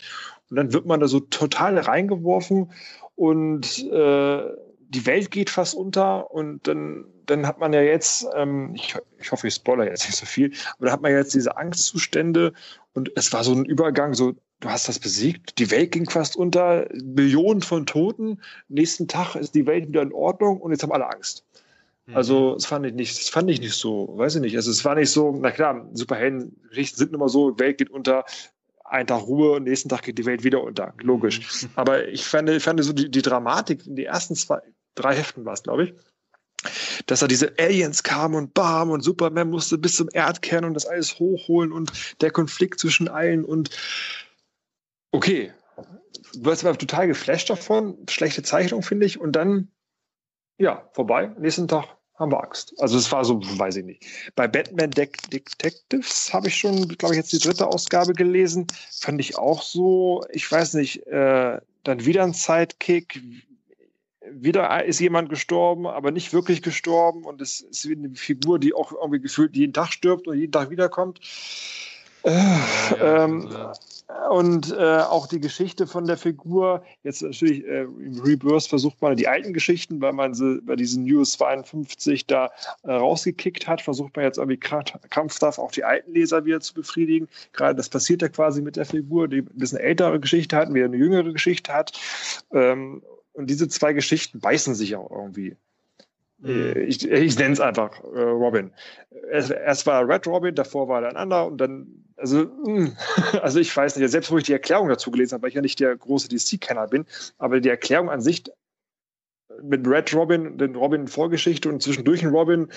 [0.49, 2.71] Und dann wird man da so total reingeworfen
[3.15, 4.43] und äh,
[4.89, 9.31] die Welt geht fast unter und dann, dann hat man ja jetzt, ähm, ich, ich
[9.31, 12.53] hoffe, ich spoiler jetzt nicht so viel, aber da hat man jetzt diese Angstzustände
[12.93, 16.35] und es war so ein Übergang, so, du hast das besiegt, die Welt ging fast
[16.35, 20.91] unter, Millionen von Toten, nächsten Tag ist die Welt wieder in Ordnung und jetzt haben
[20.91, 21.43] alle Angst.
[22.13, 22.53] Also, mhm.
[22.55, 24.55] das fand ich nicht, das fand ich nicht so, weiß ich nicht.
[24.55, 28.23] Also, es war nicht so, na klar, Superhelden-Geschichten sind immer so, Welt geht unter,
[28.85, 30.93] ein Tag Ruhe und nächsten Tag geht die Welt wieder unter.
[31.01, 31.63] Logisch.
[31.63, 31.69] Mhm.
[31.75, 34.59] Aber ich fand, ich fand so die, die Dramatik in die ersten zwei,
[34.95, 35.93] drei Heften war es, glaube ich,
[37.05, 40.85] dass da diese Aliens kamen und bam und Superman musste bis zum Erdkern und das
[40.85, 41.91] alles hochholen und
[42.21, 43.69] der Konflikt zwischen allen und
[45.11, 45.51] okay,
[46.33, 49.71] du warst aber total geflasht davon, schlechte Zeichnung finde ich und dann
[50.57, 51.85] ja, vorbei, nächsten Tag
[52.15, 52.73] haben wir Angst.
[52.79, 54.05] Also es war so, weiß ich nicht.
[54.35, 58.65] Bei Batman De Detectives habe ich schon, glaube ich, jetzt die dritte Ausgabe gelesen.
[58.99, 63.21] Fand ich auch so, ich weiß nicht, äh, dann wieder ein Sidekick,
[64.29, 68.91] wieder ist jemand gestorben, aber nicht wirklich gestorben und es ist eine Figur, die auch
[68.91, 71.19] irgendwie gefühlt jeden Tag stirbt und jeden Tag wiederkommt.
[72.23, 73.73] Äh, ja, ähm, ja.
[74.29, 79.17] Und äh, auch die Geschichte von der Figur, jetzt natürlich äh, im Rebirth versucht man
[79.17, 82.49] die alten Geschichten, weil man sie bei diesen News 52 da
[82.83, 87.27] äh, rausgekickt hat, versucht man jetzt irgendwie krampfhaft auch die alten Leser wieder zu befriedigen.
[87.51, 90.85] Gerade das passiert ja quasi mit der Figur, die ein bisschen ältere Geschichte hat, wieder
[90.85, 91.91] eine jüngere Geschichte hat.
[92.51, 93.01] Ähm,
[93.33, 95.57] und diese zwei Geschichten beißen sich auch irgendwie.
[96.39, 96.85] Mhm.
[96.87, 98.71] Ich, ich nenne es einfach äh, Robin.
[99.31, 102.97] Erst, erst war Red Robin, davor war er ein anderer und dann also, hm,
[103.41, 105.61] also ich weiß nicht, selbst wo ich die Erklärung dazu gelesen habe, weil ich ja
[105.61, 107.05] nicht der große DC-Kenner bin,
[107.37, 108.43] aber die Erklärung an sich
[109.63, 112.67] mit Red Robin, den Robin Vorgeschichte und zwischendurch ein Robin,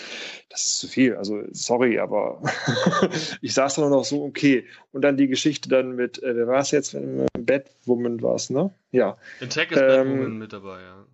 [0.48, 1.16] das ist zu viel.
[1.16, 2.42] Also sorry, aber
[3.42, 4.66] ich saß nur noch so, okay.
[4.92, 6.96] Und dann die Geschichte dann mit, äh, wer war es jetzt?
[7.38, 8.72] Batwoman war es, ne?
[8.92, 9.18] Ja.
[9.40, 11.04] In Tech ist ähm, Batwoman mit dabei, ja.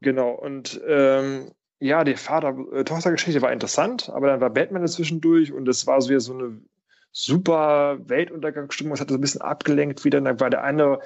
[0.00, 5.86] Genau, und ähm, ja, die Vater-Tochter-Geschichte war interessant, aber dann war Batman zwischendurch und es
[5.86, 6.58] war so wieder so eine
[7.12, 8.94] super Weltuntergangsstimmung.
[8.94, 10.20] Es hat so ein bisschen abgelenkt wieder.
[10.20, 11.00] Dann war der eine,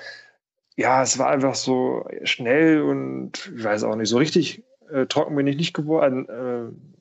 [0.77, 5.37] ja, es war einfach so schnell und ich weiß auch nicht, so richtig äh, trocken
[5.37, 6.29] bin ich nicht geworden.
[6.29, 7.00] Äh,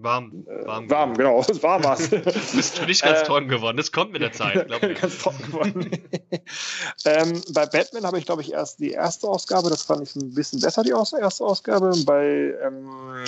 [0.00, 2.08] Warm, warm, äh, warm, genau, es war was.
[2.08, 5.00] Bist du nicht ganz äh, trocken geworden, das kommt mit der Zeit, glaube ich.
[5.00, 5.90] ganz trocken geworden.
[7.04, 10.32] ähm, bei Batman habe ich, glaube ich, erst die erste Ausgabe, das fand ich ein
[10.34, 11.92] bisschen besser, die erste Ausgabe.
[12.06, 13.24] Bei ähm,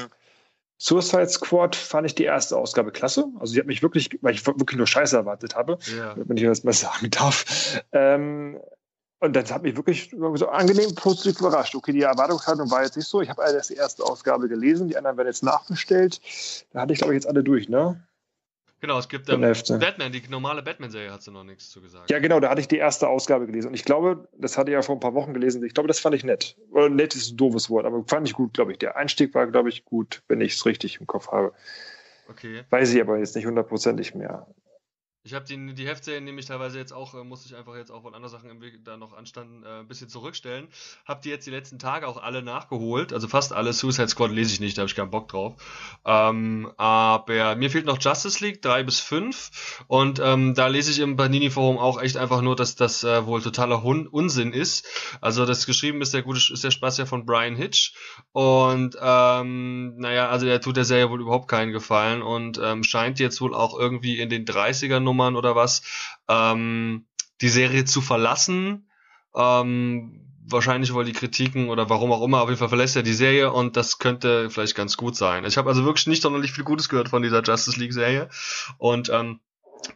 [0.78, 3.26] Suicide Squad fand ich die erste Ausgabe klasse.
[3.40, 6.14] Also die hat mich wirklich, weil ich wirklich nur Scheiße erwartet habe, ja.
[6.16, 7.82] wenn ich das mal sagen darf.
[7.90, 8.60] Ähm,
[9.20, 11.74] und das hat mich wirklich so angenehm positiv überrascht.
[11.74, 13.20] Okay, die Erwartungshaltung war jetzt nicht so.
[13.20, 16.20] Ich habe erst die erste Ausgabe gelesen, die anderen werden jetzt nachbestellt.
[16.72, 18.02] Da hatte ich, glaube ich, jetzt alle durch, ne?
[18.80, 22.10] Genau, es gibt ähm, Batman, die normale Batman-Serie hat sie noch nichts zu gesagt.
[22.10, 23.68] Ja, genau, da hatte ich die erste Ausgabe gelesen.
[23.68, 25.62] Und ich glaube, das hatte ich ja vor ein paar Wochen gelesen.
[25.64, 26.56] Ich glaube, das fand ich nett.
[26.70, 28.78] Oder nett ist ein doofes Wort, aber fand ich gut, glaube ich.
[28.78, 31.52] Der Einstieg war, glaube ich, gut, wenn ich es richtig im Kopf habe.
[32.30, 32.62] Okay.
[32.70, 34.46] Weiß ich aber jetzt nicht hundertprozentig mehr.
[35.22, 38.04] Ich habe die, die Heftserien nämlich teilweise jetzt auch, äh, musste ich einfach jetzt auch,
[38.04, 40.68] weil andere Sachen im Weg da noch anstanden, äh, ein bisschen zurückstellen.
[41.04, 43.12] Hab die jetzt die letzten Tage auch alle nachgeholt.
[43.12, 43.74] Also fast alle.
[43.74, 45.56] Suicide Squad lese ich nicht, da habe ich keinen Bock drauf.
[46.06, 49.84] Ähm, aber mir fehlt noch Justice League 3 bis 5.
[49.88, 53.42] Und ähm, da lese ich im Panini-Forum auch echt einfach nur, dass das äh, wohl
[53.42, 54.86] totaler Hun Unsinn ist.
[55.20, 57.92] Also das geschrieben ist der gute, ist der Spaß ja von Brian Hitch.
[58.32, 63.20] Und ähm, naja, also der tut der Serie wohl überhaupt keinen Gefallen und ähm, scheint
[63.20, 65.82] jetzt wohl auch irgendwie in den 30ern Nummern oder was,
[66.28, 67.06] ähm,
[67.40, 68.88] die Serie zu verlassen.
[69.34, 73.14] Ähm, wahrscheinlich weil die Kritiken oder warum auch immer, auf jeden Fall verlässt er die
[73.14, 75.44] Serie und das könnte vielleicht ganz gut sein.
[75.44, 78.28] Ich habe also wirklich nicht sonderlich viel Gutes gehört von dieser Justice League Serie
[78.78, 79.40] und ähm,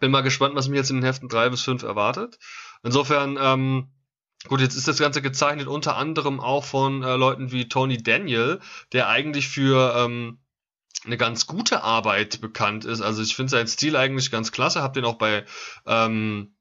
[0.00, 2.38] bin mal gespannt, was mich jetzt in den Heften drei bis fünf erwartet.
[2.82, 3.88] Insofern, ähm,
[4.48, 8.60] gut, jetzt ist das Ganze gezeichnet unter anderem auch von äh, Leuten wie Tony Daniel,
[8.92, 10.38] der eigentlich für ähm,
[11.04, 13.00] eine ganz gute Arbeit bekannt ist.
[13.00, 14.82] Also ich finde seinen Stil eigentlich ganz klasse.
[14.82, 15.44] Hab den auch bei
[15.86, 16.54] ähm,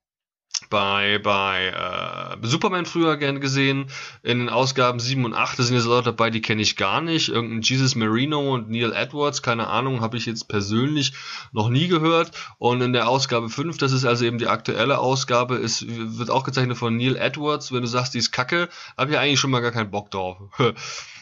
[0.70, 3.88] bei bei äh, Superman früher gern gesehen.
[4.22, 7.02] In den Ausgaben 7 und 8 da sind jetzt Leute dabei, die kenne ich gar
[7.02, 7.30] nicht.
[7.30, 11.14] Irgendein Jesus Marino und Neil Edwards, keine Ahnung, habe ich jetzt persönlich
[11.52, 12.32] noch nie gehört.
[12.58, 16.44] Und in der Ausgabe 5, das ist also eben die aktuelle Ausgabe, ist, wird auch
[16.44, 17.72] gezeichnet von Neil Edwards.
[17.72, 20.38] Wenn du sagst, die ist kacke, habe ich eigentlich schon mal gar keinen Bock drauf.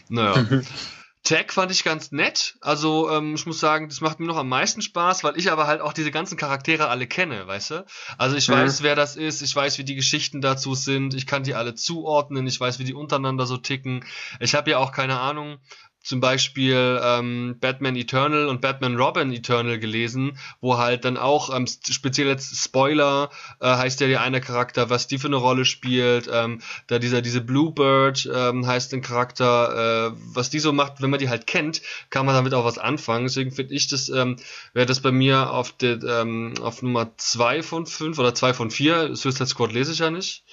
[0.09, 0.45] naja.
[1.23, 2.55] Tag fand ich ganz nett.
[2.61, 5.67] Also ähm, ich muss sagen, das macht mir noch am meisten Spaß, weil ich aber
[5.67, 7.85] halt auch diese ganzen Charaktere alle kenne, weißt du?
[8.17, 8.53] Also ich mhm.
[8.53, 11.75] weiß, wer das ist, ich weiß, wie die Geschichten dazu sind, ich kann die alle
[11.75, 14.03] zuordnen, ich weiß, wie die untereinander so ticken.
[14.39, 15.59] Ich habe ja auch keine Ahnung,
[16.03, 21.67] zum Beispiel ähm, Batman Eternal und Batman Robin Eternal gelesen, wo halt dann auch, ähm,
[21.67, 23.29] speziell jetzt Spoiler,
[23.59, 27.21] äh, heißt ja der eine Charakter, was die für eine Rolle spielt, ähm, da dieser,
[27.21, 31.45] diese Bluebird ähm, heißt ein Charakter, äh, was die so macht, wenn man die halt
[31.45, 33.25] kennt, kann man damit auch was anfangen.
[33.25, 34.37] Deswegen finde ich das, ähm,
[34.73, 38.71] wäre das bei mir auf der, ähm, auf Nummer zwei von fünf oder zwei von
[38.71, 40.43] vier, Suicide Squad lese ich ja nicht.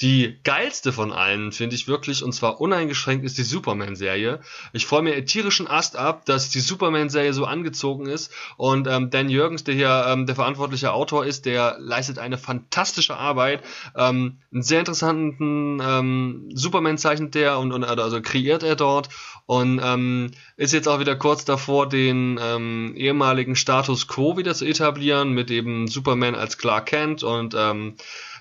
[0.00, 4.40] Die geilste von allen, finde ich wirklich, und zwar uneingeschränkt, ist die Superman-Serie.
[4.72, 8.32] Ich freue mir tierischen Ast ab, dass die Superman-Serie so angezogen ist.
[8.56, 13.16] Und ähm, Dan Jürgens, der hier ähm, der verantwortliche Autor ist, der leistet eine fantastische
[13.16, 13.62] Arbeit.
[13.96, 19.08] Ähm, einen sehr interessanten ähm, Superman zeichnet der und, und also kreiert er dort
[19.46, 24.64] und ähm, ist jetzt auch wieder kurz davor, den ähm, ehemaligen Status quo wieder zu
[24.64, 27.96] etablieren, mit eben Superman als Clark Kent und ähm,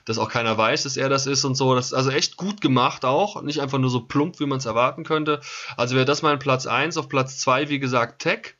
[0.06, 1.76] dass auch keiner weiß, dass er das ist und so.
[1.76, 4.66] Das ist also echt gut gemacht auch, nicht einfach nur so plump, wie man es
[4.66, 5.42] erwarten könnte.
[5.78, 8.56] Also wäre das mein Platz eins Auf Platz zwei wie gesagt, Tech.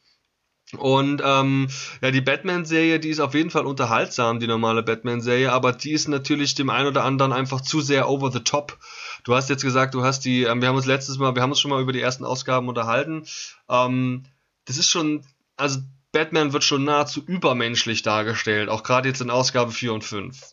[0.78, 1.68] Und ähm,
[2.02, 6.08] ja, die Batman-Serie, die ist auf jeden Fall unterhaltsam, die normale Batman-Serie, aber die ist
[6.08, 8.78] natürlich dem einen oder anderen einfach zu sehr over the top.
[9.24, 11.52] Du hast jetzt gesagt, du hast die, ähm, wir haben uns letztes Mal, wir haben
[11.52, 13.26] uns schon mal über die ersten Ausgaben unterhalten.
[13.70, 14.26] Ähm,
[14.66, 15.24] das ist schon,
[15.58, 15.80] also
[16.12, 20.53] Batman wird schon nahezu übermenschlich dargestellt, auch gerade jetzt in Ausgabe 4 und 5.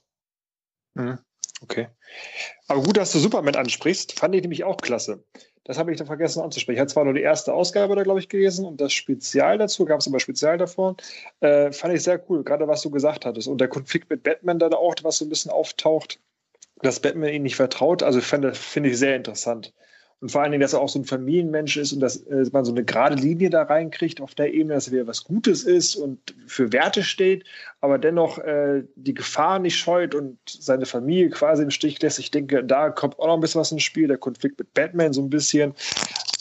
[0.95, 1.19] Mhm.
[1.63, 1.89] Okay.
[2.69, 4.19] Aber gut, dass du Superman ansprichst.
[4.19, 5.23] Fand ich nämlich auch klasse.
[5.65, 6.77] Das habe ich da vergessen anzusprechen.
[6.77, 9.85] Ich hatte zwar nur die erste Ausgabe da, glaube ich, gelesen und das Spezial dazu,
[9.85, 10.97] gab es aber Spezial davor.
[11.41, 13.47] Äh, fand ich sehr cool, gerade was du gesagt hattest.
[13.47, 16.19] Und der Konflikt mit Batman da auch, was so ein bisschen auftaucht,
[16.83, 18.03] dass Batman ihn nicht vertraut.
[18.03, 19.75] Also finde find ich sehr interessant.
[20.21, 22.65] Und vor allen Dingen, dass er auch so ein Familienmensch ist und dass äh, man
[22.65, 25.97] so eine gerade Linie da reinkriegt auf der Ebene, dass er wieder was Gutes ist
[25.97, 27.45] und für Werte steht,
[27.81, 32.19] aber dennoch äh, die Gefahr nicht scheut und seine Familie quasi im Stich lässt.
[32.19, 35.15] Ich denke, da kommt auch noch ein bisschen was ins Spiel, der Konflikt mit Batman
[35.15, 35.75] so ein bisschen.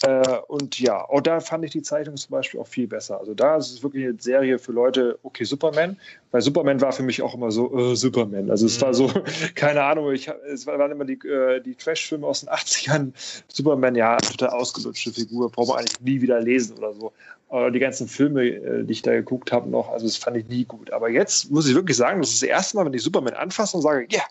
[0.04, 3.20] Äh, und ja, auch da fand ich die Zeitung zum Beispiel auch viel besser.
[3.20, 5.98] Also da ist es wirklich eine Serie für Leute, okay, Superman,
[6.32, 8.50] weil Superman war für mich auch immer so, äh, Superman.
[8.50, 8.82] Also es mhm.
[8.86, 9.12] war so,
[9.56, 13.12] keine Ahnung, ich, es waren immer die, äh, die Trash-Filme aus den 80ern.
[13.48, 17.12] Superman, ja, total ausgelutschte Figur, braucht man eigentlich nie wieder lesen oder so.
[17.50, 20.48] Aber die ganzen Filme, äh, die ich da geguckt habe noch, also das fand ich
[20.48, 20.92] nie gut.
[20.94, 23.76] Aber jetzt muss ich wirklich sagen, das ist das erste Mal, wenn ich Superman anfasse
[23.76, 24.28] und sage, ja, yeah,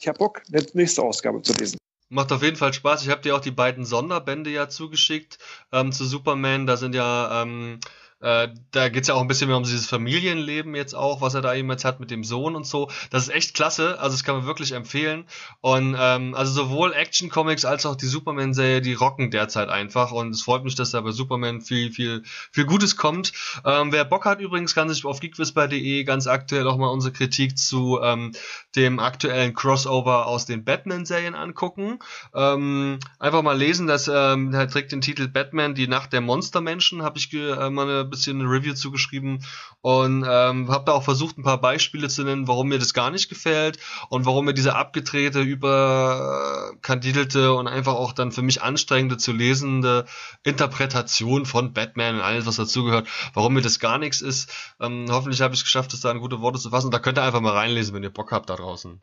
[0.00, 1.81] ich habe Bock, eine nächste Ausgabe zu lesen.
[2.12, 3.02] Macht auf jeden Fall Spaß.
[3.04, 5.38] Ich habe dir auch die beiden Sonderbände ja zugeschickt
[5.72, 6.66] ähm, zu Superman.
[6.66, 7.80] Da sind ja ähm,
[8.22, 11.42] äh, da geht's ja auch ein bisschen mehr um dieses Familienleben jetzt auch, was er
[11.42, 12.88] da eben jetzt hat mit dem Sohn und so.
[13.10, 15.24] Das ist echt klasse, also das kann man wirklich empfehlen.
[15.60, 20.12] Und ähm, also sowohl Action-Comics als auch die Superman-Serie, die rocken derzeit einfach.
[20.12, 23.32] Und es freut mich, dass da bei Superman viel, viel, viel Gutes kommt.
[23.64, 27.58] Ähm, wer Bock hat übrigens, kann sich auf geekwisper.de ganz aktuell auch mal unsere Kritik
[27.58, 28.32] zu ähm,
[28.76, 31.98] dem aktuellen Crossover aus den Batman-Serien angucken.
[32.34, 37.02] Ähm, einfach mal lesen, dass ähm, er trägt den Titel Batman, die Nacht der Monstermenschen,
[37.02, 39.44] habe ich äh, mal eine bisschen eine Review zugeschrieben
[39.80, 43.10] und ähm, habe da auch versucht, ein paar Beispiele zu nennen, warum mir das gar
[43.10, 43.78] nicht gefällt
[44.10, 50.06] und warum mir diese abgedrehte, überkandidelte und einfach auch dann für mich anstrengende zu lesende
[50.44, 54.52] Interpretation von Batman und alles, was dazugehört, warum mir das gar nichts ist.
[54.80, 56.92] Ähm, hoffentlich habe ich es geschafft, das da in gute Worte zu fassen.
[56.92, 59.00] Da könnt ihr einfach mal reinlesen, wenn ihr Bock habt da draußen.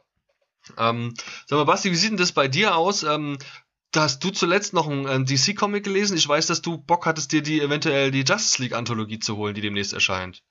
[0.77, 1.13] Ähm,
[1.47, 3.03] sag mal, Basti, wie sieht denn das bei dir aus?
[3.03, 3.37] Ähm,
[3.91, 6.17] da hast du zuletzt noch einen DC-Comic gelesen.
[6.17, 9.61] Ich weiß, dass du Bock hattest, dir die eventuell die Justice League-Anthologie zu holen, die
[9.61, 10.43] demnächst erscheint.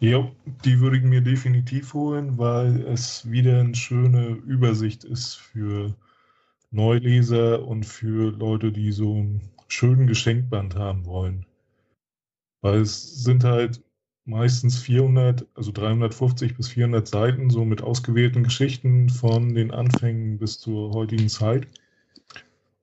[0.00, 0.30] Ja,
[0.64, 5.94] die würde ich mir definitiv holen, weil es wieder eine schöne Übersicht ist für
[6.70, 11.46] Neuleser und für Leute, die so einen schönen Geschenkband haben wollen.
[12.60, 13.82] Weil es sind halt
[14.24, 20.58] meistens 400, also 350 bis 400 Seiten, so mit ausgewählten Geschichten von den Anfängen bis
[20.58, 21.68] zur heutigen Zeit.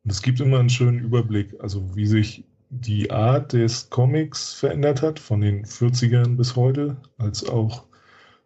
[0.03, 5.01] Und es gibt immer einen schönen Überblick, also wie sich die Art des Comics verändert
[5.01, 7.85] hat, von den 40ern bis heute, als auch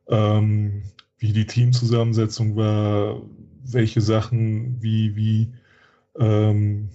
[0.10, 0.84] ähm,
[1.18, 3.22] wie die Teamzusammensetzung war,
[3.64, 5.54] welche Sachen wie, wie
[6.20, 6.90] ähm,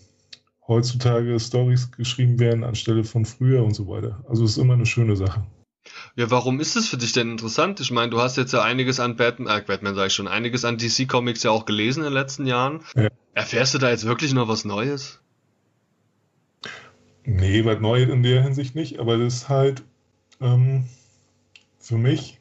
[0.66, 4.24] heutzutage Stories geschrieben werden anstelle von früher und so weiter.
[4.28, 5.46] Also es ist immer eine schöne Sache.
[6.16, 7.80] Ja, warum ist es für dich denn interessant?
[7.80, 10.64] Ich meine, du hast jetzt ja einiges an Batman, äh, Batman sag ich schon, einiges
[10.64, 12.80] an DC Comics ja auch gelesen in den letzten Jahren.
[12.94, 13.08] Ja.
[13.34, 15.20] Erfährst du da jetzt wirklich noch was Neues?
[17.24, 19.84] Nee, was Neues in der Hinsicht nicht, aber das ist halt
[20.40, 20.84] ähm,
[21.78, 22.40] für mich,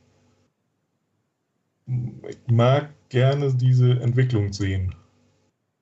[1.85, 4.95] ich mag gerne diese Entwicklung sehen.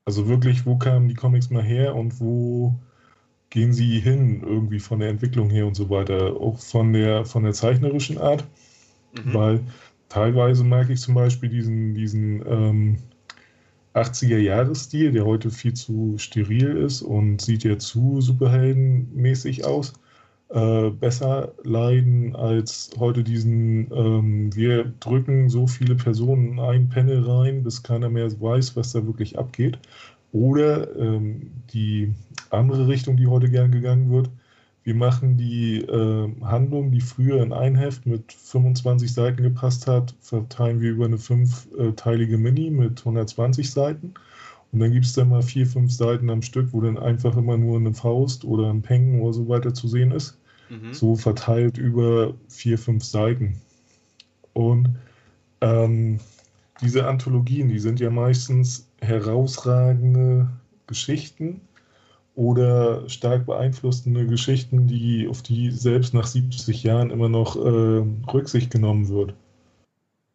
[0.05, 2.79] Also wirklich, wo kamen die Comics mal her und wo
[3.49, 7.43] gehen sie hin, irgendwie von der Entwicklung her und so weiter, auch von der, von
[7.43, 8.45] der zeichnerischen Art,
[9.13, 9.33] mhm.
[9.33, 9.59] weil
[10.09, 12.97] teilweise mag ich zum Beispiel diesen, diesen ähm,
[13.97, 19.93] 80er-Jahres-Stil, der heute viel zu steril ist und sieht ja zu superheldenmäßig aus,
[20.49, 27.21] äh, besser leiden als heute diesen, ähm, wir drücken so viele Personen in ein Panel
[27.23, 29.77] rein, bis keiner mehr weiß, was da wirklich abgeht.
[30.31, 32.13] Oder ähm, die
[32.49, 34.29] andere Richtung, die heute gern gegangen wird,
[34.87, 40.15] wir machen die äh, Handlung, die früher in ein Heft mit 25 Seiten gepasst hat,
[40.21, 44.13] verteilen wir über eine fünfteilige Mini mit 120 Seiten.
[44.71, 47.57] Und dann gibt es dann mal vier, fünf Seiten am Stück, wo dann einfach immer
[47.57, 50.39] nur eine Faust oder ein Pengen oder so weiter zu sehen ist.
[50.69, 50.93] Mhm.
[50.93, 53.59] So verteilt über vier, fünf Seiten.
[54.53, 54.95] Und
[55.59, 56.21] ähm,
[56.79, 60.47] diese Anthologien, die sind ja meistens herausragende
[60.87, 61.59] Geschichten
[62.37, 68.69] oder stark beeinflussende Geschichten, die, auf die selbst nach 70 Jahren immer noch äh, Rücksicht
[68.69, 69.33] genommen wird,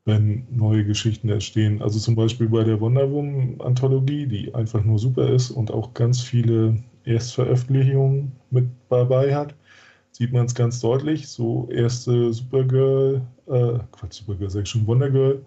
[0.04, 1.80] wenn neue Geschichten entstehen.
[1.80, 6.20] Also zum Beispiel bei der Wonder Woman-Anthologie, die einfach nur super ist und auch ganz
[6.20, 9.54] viele Erstveröffentlichungen mit dabei hat,
[10.10, 11.28] sieht man es ganz deutlich.
[11.28, 15.40] So erste Supergirl, äh, Quatsch, Supergirl, sag ich schon, Wonder Girl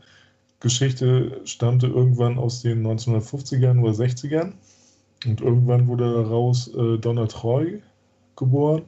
[0.62, 4.54] Geschichte stammte irgendwann aus den 1950ern oder 60ern
[5.26, 7.82] und irgendwann wurde daraus äh, Donna Troy
[8.36, 8.84] geboren.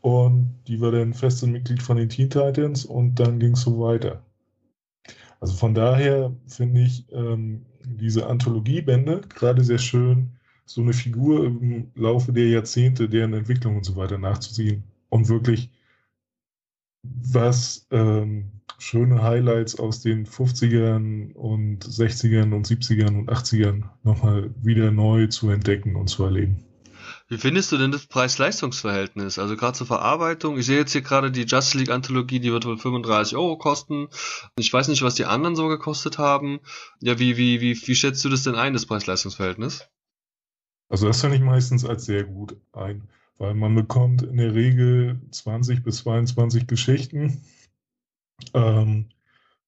[0.00, 3.80] Und die war dann festes Mitglied von den Teen Titans und dann ging es so
[3.80, 4.22] weiter.
[5.40, 10.32] Also von daher finde ich ähm, diese Anthologiebände gerade sehr schön,
[10.64, 15.70] so eine Figur im Laufe der Jahrzehnte, deren Entwicklung und so weiter nachzuziehen und wirklich
[17.02, 24.90] was ähm, schöne Highlights aus den 50ern und 60ern und 70ern und 80ern nochmal wieder
[24.90, 26.64] neu zu entdecken und zu erleben.
[27.30, 29.38] Wie findest du denn das Preis-Leistungs-Verhältnis?
[29.38, 30.56] Also gerade zur Verarbeitung.
[30.56, 34.08] Ich sehe jetzt hier gerade die Justice League Anthologie, die wird wohl 35 Euro kosten.
[34.56, 36.60] Ich weiß nicht, was die anderen so gekostet haben.
[37.00, 39.86] Ja, wie, wie, wie, wie schätzt du das denn ein, das Preis-Leistungs-Verhältnis?
[40.88, 45.20] Also das finde ich meistens als sehr gut ein, weil man bekommt in der Regel
[45.30, 47.42] 20 bis 22 Geschichten
[48.54, 49.06] ähm,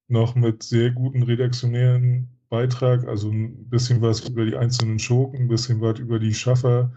[0.09, 5.49] noch mit sehr guten redaktionären Beitrag, also ein bisschen was über die einzelnen Schurken, ein
[5.49, 6.93] bisschen was über die Schaffer,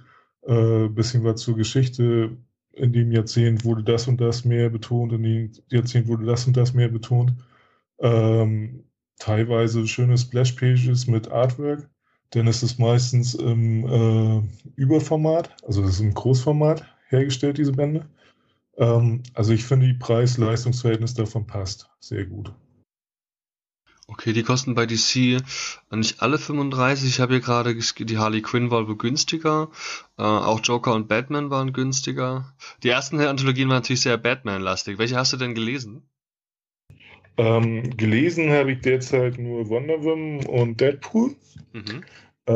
[0.47, 2.35] ein äh, bisschen was zur Geschichte.
[2.71, 6.57] In dem Jahrzehnt wurde das und das mehr betont, in dem Jahrzehnt wurde das und
[6.57, 7.33] das mehr betont.
[7.99, 8.83] Ähm,
[9.19, 11.87] teilweise schöne Splash-Pages mit Artwork,
[12.33, 14.41] denn es ist meistens im äh,
[14.75, 18.07] Überformat, also das ist im Großformat hergestellt, diese Bände.
[18.77, 22.53] Ähm, also ich finde, die Preis-Leistungs-Verhältnis davon passt sehr gut.
[24.07, 25.41] Okay, die kosten bei DC
[25.91, 27.07] nicht alle 35.
[27.09, 29.69] Ich habe hier gerade die Harley Quinn war wohl günstiger.
[30.17, 32.53] Äh, auch Joker und Batman waren günstiger.
[32.83, 34.97] Die ersten Anthologien waren natürlich sehr Batman-lastig.
[34.97, 36.03] Welche hast du denn gelesen?
[37.37, 41.35] Ähm, gelesen habe ich derzeit nur Wonder Woman und Deadpool.
[41.71, 42.03] Mhm.
[42.45, 42.53] Äh,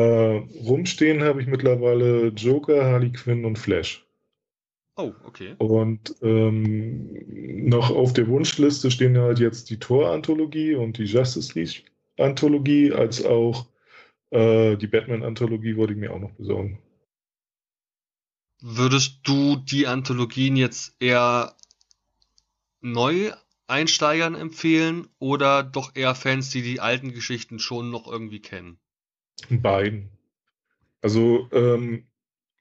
[0.64, 4.06] rumstehen habe ich mittlerweile Joker, Harley Quinn und Flash.
[4.98, 5.54] Oh, okay.
[5.58, 12.92] Und ähm, noch auf der Wunschliste stehen halt jetzt die Tor-Anthologie und die Justice League-Anthologie,
[12.92, 13.66] als auch
[14.30, 16.82] äh, die Batman-Anthologie wollte ich mir auch noch besorgen.
[18.60, 21.54] Würdest du die Anthologien jetzt eher
[22.80, 23.30] neu
[23.68, 28.80] Einsteigern empfehlen oder doch eher Fans, die die alten Geschichten schon noch irgendwie kennen?
[29.48, 30.10] Beiden.
[31.02, 32.07] Also ähm,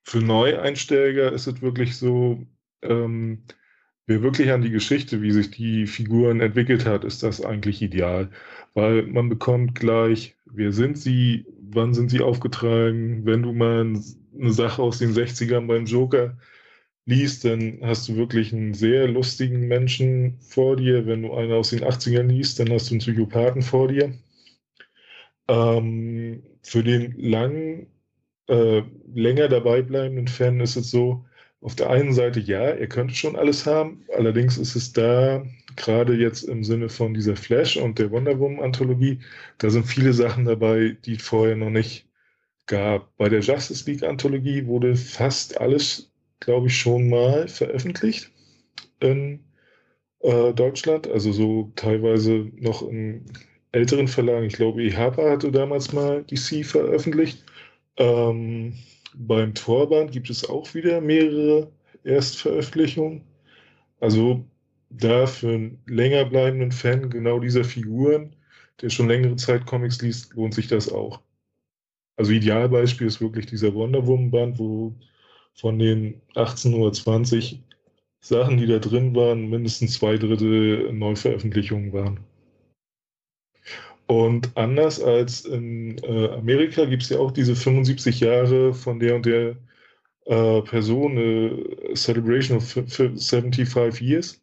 [0.07, 2.47] für Neueinsteiger ist es wirklich so,
[2.81, 3.43] ähm,
[4.05, 8.29] wer wirklich an die Geschichte, wie sich die Figuren entwickelt hat, ist das eigentlich ideal.
[8.73, 13.25] Weil man bekommt gleich, wer sind sie, wann sind sie aufgetragen.
[13.25, 16.37] Wenn du mal eine Sache aus den 60ern beim Joker
[17.05, 21.05] liest, dann hast du wirklich einen sehr lustigen Menschen vor dir.
[21.05, 24.13] Wenn du einen aus den 80ern liest, dann hast du einen Psychopathen vor dir.
[25.49, 27.87] Ähm, für den langen
[28.47, 28.83] äh,
[29.13, 31.25] länger dabei bleibenden Fan ist es so,
[31.61, 35.43] auf der einen Seite ja, er könnte schon alles haben, allerdings ist es da,
[35.75, 39.19] gerade jetzt im Sinne von dieser Flash und der Wonder Woman Anthologie,
[39.57, 42.07] da sind viele Sachen dabei, die es vorher noch nicht
[42.67, 43.15] gab.
[43.17, 48.31] Bei der Justice League Anthologie wurde fast alles, glaube ich, schon mal veröffentlicht
[48.99, 49.39] in
[50.19, 53.25] äh, Deutschland, also so teilweise noch in
[53.71, 54.45] älteren Verlagen.
[54.45, 57.43] Ich glaube, EHPA hatte damals mal DC veröffentlicht.
[57.97, 58.73] Ähm,
[59.15, 61.71] beim Torband gibt es auch wieder mehrere
[62.03, 63.23] Erstveröffentlichungen.
[63.99, 64.45] Also
[64.89, 68.35] da für einen länger bleibenden Fan genau dieser Figuren,
[68.81, 71.21] der schon längere Zeit Comics liest, lohnt sich das auch.
[72.15, 74.93] Also Idealbeispiel ist wirklich dieser Wonder Woman Band, wo
[75.55, 77.61] von den 18 oder 20
[78.19, 82.19] Sachen, die da drin waren, mindestens zwei Drittel Neuveröffentlichungen waren.
[84.07, 89.15] Und anders als in äh, Amerika gibt es ja auch diese 75 Jahre von der
[89.15, 89.57] und der
[90.25, 94.41] äh, Person, äh, Celebration of 75 Years,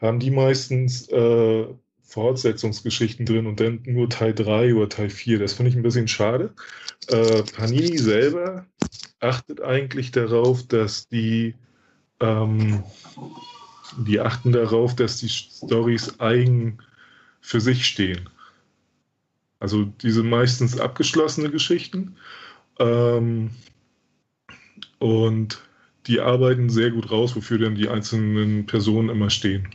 [0.00, 1.66] haben die meistens äh,
[2.02, 5.38] Fortsetzungsgeschichten drin und dann nur Teil 3 oder Teil 4.
[5.38, 6.52] Das finde ich ein bisschen schade.
[7.08, 8.66] Äh, Panini selber
[9.20, 11.54] achtet eigentlich darauf, dass die
[12.20, 12.82] ähm,
[13.98, 16.78] die achten darauf, dass die Stories eigen
[17.40, 18.28] für sich stehen.
[19.58, 22.16] Also diese meistens abgeschlossene Geschichten.
[22.78, 23.50] Ähm,
[24.98, 25.62] und
[26.06, 29.68] die arbeiten sehr gut raus, wofür dann die einzelnen Personen immer stehen.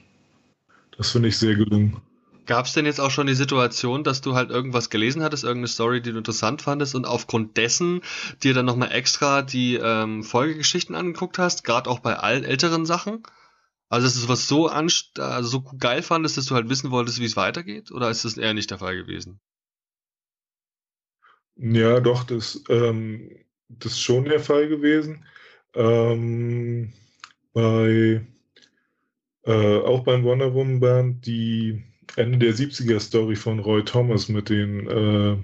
[0.98, 1.98] Das finde ich sehr gelungen.
[2.46, 5.68] Gab es denn jetzt auch schon die Situation, dass du halt irgendwas gelesen hattest, irgendeine
[5.68, 8.02] Story, die du interessant fandest und aufgrund dessen
[8.44, 13.24] dir dann nochmal extra die ähm, Folgegeschichten angeguckt hast, gerade auch bei allen älteren Sachen?
[13.90, 17.26] Also dass du sowas so, also so geil fandest, dass du halt wissen wolltest, wie
[17.26, 17.92] es weitergeht?
[17.92, 19.40] Oder ist das eher nicht der Fall gewesen?
[21.62, 23.30] Ja, doch, das, ähm,
[23.70, 25.24] das ist schon der Fall gewesen.
[25.76, 26.92] Ähm,
[27.54, 28.22] bei
[29.44, 31.84] äh, auch beim Wonder Woman Band die
[32.16, 35.38] Ende der 70er Story von Roy Thomas mit den, äh,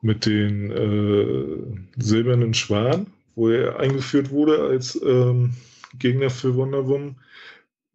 [0.00, 5.54] mit den äh, silbernen Schwan, wo er eingeführt wurde als ähm,
[5.98, 7.16] Gegner für Wonder Woman.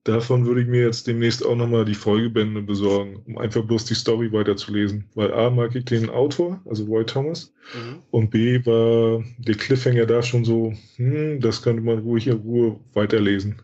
[0.03, 3.93] Davon würde ich mir jetzt demnächst auch nochmal die Folgebände besorgen, um einfach bloß die
[3.93, 5.05] Story weiterzulesen.
[5.13, 8.01] Weil A mag ich den Autor, also Roy Thomas, mhm.
[8.09, 12.79] und B war der Cliffhanger da schon so, hm, das könnte man ruhig in Ruhe
[12.93, 13.61] weiterlesen.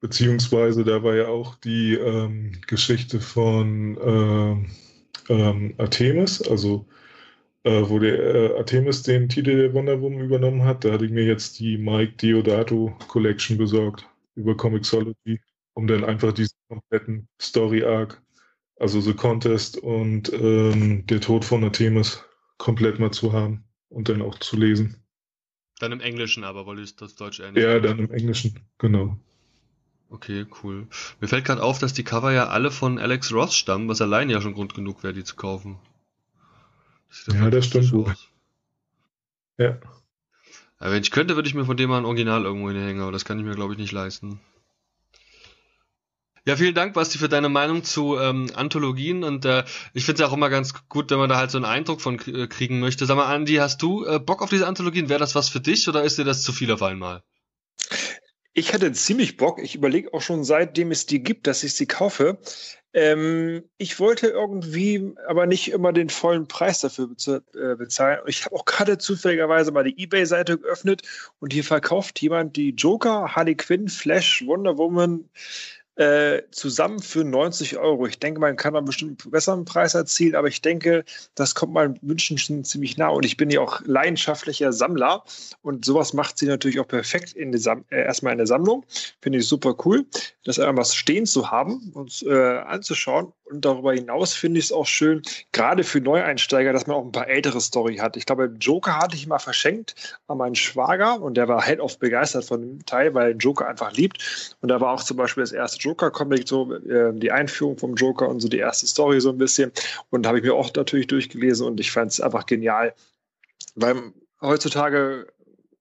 [0.00, 6.86] Beziehungsweise da war ja auch die ähm, Geschichte von äh, ähm, Artemis, also
[7.64, 10.84] äh, wo der äh, Artemis den Titel der Wonder Woman übernommen hat.
[10.84, 14.06] Da hatte ich mir jetzt die Mike Deodato Collection besorgt
[14.38, 15.40] über Comixology,
[15.74, 18.22] um dann einfach diesen kompletten Story Arc,
[18.76, 22.24] also The Contest und ähm, der Tod von Artemis
[22.56, 24.96] komplett mal zu haben und dann auch zu lesen.
[25.80, 27.62] Dann im Englischen aber, weil ich das Deutsch ähnlich.
[27.62, 29.18] Ja, dann im Englischen, genau.
[30.10, 30.88] Okay, cool.
[31.20, 34.30] Mir fällt gerade auf, dass die Cover ja alle von Alex Ross stammen, was allein
[34.30, 35.78] ja schon Grund genug wäre, die zu kaufen.
[37.26, 38.14] Das ja, das stimmt wohl.
[39.58, 39.78] Ja.
[40.78, 43.12] Aber wenn ich könnte, würde ich mir von dem mal ein Original irgendwo hinhängen, aber
[43.12, 44.40] das kann ich mir, glaube ich, nicht leisten.
[46.46, 50.28] Ja, vielen Dank, Basti, für deine Meinung zu ähm, Anthologien und äh, ich finde es
[50.28, 53.04] auch immer ganz gut, wenn man da halt so einen Eindruck von äh, kriegen möchte.
[53.04, 55.10] Sag mal, Andi, hast du äh, Bock auf diese Anthologien?
[55.10, 57.22] Wäre das was für dich oder ist dir das zu viel auf einmal?
[58.58, 59.60] Ich hatte ziemlich Bock.
[59.62, 62.38] Ich überlege auch schon seitdem es die gibt, dass ich sie kaufe.
[62.92, 68.18] Ähm, ich wollte irgendwie aber nicht immer den vollen Preis dafür äh, bezahlen.
[68.26, 71.02] Ich habe auch gerade zufälligerweise mal die Ebay-Seite geöffnet
[71.38, 75.28] und hier verkauft jemand die Joker, Harley Quinn, Flash, Wonder Woman,
[75.98, 78.06] äh, zusammen für 90 Euro.
[78.06, 81.72] Ich denke, man kann da bestimmt einen besseren Preis erzielen, aber ich denke, das kommt
[81.72, 83.08] meinen Wünschen schon ziemlich nah.
[83.08, 85.24] Und ich bin ja auch leidenschaftlicher Sammler
[85.60, 88.86] und sowas macht sie natürlich auch perfekt in die Sam äh, erstmal in der Sammlung.
[89.20, 90.06] Finde ich super cool,
[90.44, 93.32] das einmal stehen zu haben und äh, anzuschauen.
[93.50, 95.22] Und darüber hinaus finde ich es auch schön,
[95.52, 98.16] gerade für Neueinsteiger, dass man auch ein paar ältere Story hat.
[98.16, 101.98] Ich glaube, Joker hatte ich mal verschenkt an meinen Schwager und der war halt oft
[101.98, 104.56] begeistert von dem Teil, weil Joker einfach liebt.
[104.60, 108.28] Und da war auch zum Beispiel das erste Joker-Comic, so äh, die Einführung vom Joker
[108.28, 109.72] und so die erste Story so ein bisschen.
[110.10, 112.94] Und habe ich mir auch natürlich durchgelesen und ich fand es einfach genial.
[113.74, 115.26] Weil heutzutage,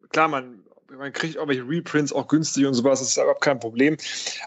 [0.09, 0.63] klar, man
[0.95, 3.97] man kriegt irgendwelche Reprints auch günstig und sowas, das ist überhaupt kein Problem.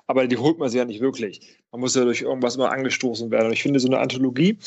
[0.06, 1.59] Aber die holt man sich ja nicht wirklich.
[1.72, 3.46] Man muss ja durch irgendwas immer angestoßen werden.
[3.46, 4.58] Und ich finde so eine Anthologie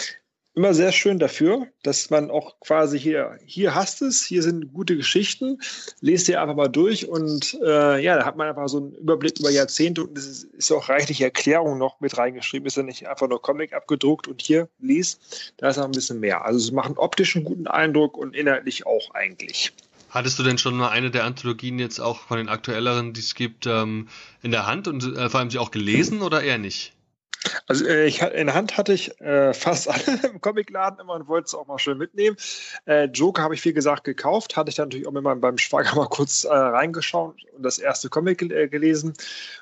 [0.56, 4.96] immer sehr schön dafür, dass man auch quasi hier, hier hast es, hier sind gute
[4.96, 5.60] Geschichten,
[6.00, 9.40] lest dir einfach mal durch und äh, ja, da hat man einfach so einen Überblick
[9.40, 13.28] über Jahrzehnte und es ist, auch reichlich Erklärung noch mit reingeschrieben, ist ja nicht einfach
[13.28, 16.46] nur Comic abgedruckt und hier liest, da ist noch ein bisschen mehr.
[16.46, 19.74] Also es macht einen optischen guten Eindruck und inhaltlich auch eigentlich.
[20.14, 23.34] Hattest du denn schon mal eine der Anthologien jetzt auch von den aktuelleren, die es
[23.34, 24.08] gibt, ähm,
[24.44, 26.94] in der Hand und äh, vor allem sie auch gelesen oder eher nicht?
[27.66, 31.28] Also äh, ich, in der Hand hatte ich äh, fast alle im Comicladen immer und
[31.28, 32.38] wollte es auch mal schön mitnehmen.
[32.86, 35.96] Äh, Joker habe ich wie gesagt gekauft, hatte ich dann natürlich auch meinem, beim Schwager
[35.96, 39.14] mal kurz äh, reingeschaut und das erste Comic äh, gelesen.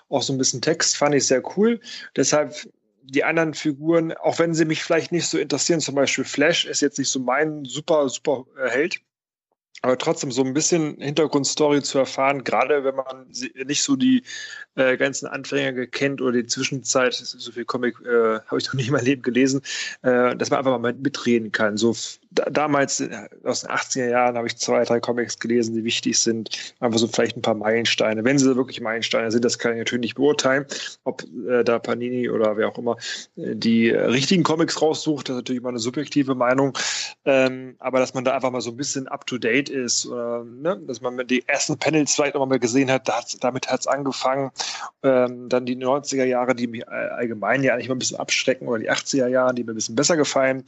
[0.10, 1.80] Auch so ein bisschen Text fand ich sehr cool.
[2.18, 2.68] Deshalb
[3.04, 6.82] die anderen Figuren, auch wenn sie mich vielleicht nicht so interessieren, zum Beispiel Flash ist
[6.82, 9.02] jetzt nicht so mein super, super äh, Held
[9.82, 13.28] aber trotzdem so ein bisschen Hintergrundstory zu erfahren, gerade wenn man
[13.66, 14.24] nicht so die
[14.76, 18.88] äh, ganzen Anfänger kennt oder die Zwischenzeit, so viel Comic äh, habe ich noch nicht
[18.88, 19.62] in meinem Leben gelesen,
[20.04, 21.78] äh, dass man einfach mal mitreden kann.
[21.78, 21.96] So
[22.32, 26.74] damals äh, aus den 80er Jahren habe ich zwei, drei Comics gelesen, die wichtig sind.
[26.80, 28.24] Einfach so vielleicht ein paar Meilensteine.
[28.24, 30.66] Wenn sie wirklich Meilensteine sind, das kann ich natürlich nicht beurteilen,
[31.04, 32.96] ob äh, da Panini oder wer auch immer
[33.36, 35.28] äh, die richtigen Comics raussucht.
[35.28, 36.78] Das ist natürlich mal eine subjektive Meinung.
[37.26, 40.44] Ähm, aber dass man da einfach mal so ein bisschen up to date ist, oder,
[40.44, 40.80] ne?
[40.88, 44.52] dass man die ersten Panels vielleicht noch mal gesehen hat, da damit hat es angefangen.
[45.04, 48.80] Ähm, dann die 90er Jahre, die mich allgemein ja eigentlich mal ein bisschen abschrecken, oder
[48.80, 50.64] die 80er Jahre, die mir ein bisschen besser gefallen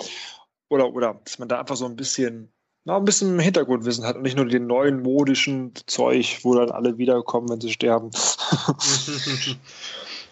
[0.74, 2.52] oder, oder dass man da einfach so ein bisschen,
[2.84, 6.98] na, ein bisschen Hintergrundwissen hat und nicht nur den neuen modischen Zeug, wo dann alle
[6.98, 8.12] wiederkommen, wenn sie sterben.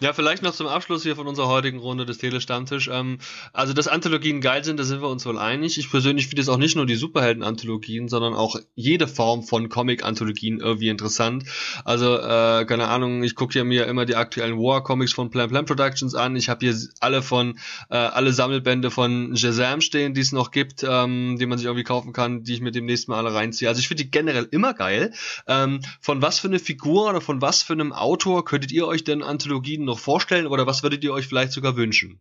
[0.02, 2.90] Ja, vielleicht noch zum Abschluss hier von unserer heutigen Runde des Telestammtisch.
[2.92, 3.20] Ähm,
[3.54, 5.78] also, dass Anthologien geil sind, da sind wir uns wohl einig.
[5.78, 10.60] Ich persönlich finde es auch nicht nur die Superhelden-Anthologien, sondern auch jede Form von Comic-Anthologien
[10.60, 11.44] irgendwie interessant.
[11.86, 15.66] Also, äh, keine Ahnung, ich gucke ja mir immer die aktuellen War-Comics von Plan Plan
[15.68, 16.36] Productions an.
[16.36, 17.60] Ich habe hier alle von,
[17.92, 21.84] äh, alle Sammelbände von Shazam stehen, die es noch gibt, ähm, die man sich irgendwie
[21.84, 23.70] kaufen kann, die ich mir demnächst mal alle reinziehe.
[23.70, 25.14] Also, ich finde die generell immer geil.
[25.46, 29.04] Ähm, von was für eine Figur oder von was für einem Autor könntet ihr euch
[29.04, 32.20] denn Anthologien noch vorstellen oder was würdet ihr euch vielleicht sogar wünschen?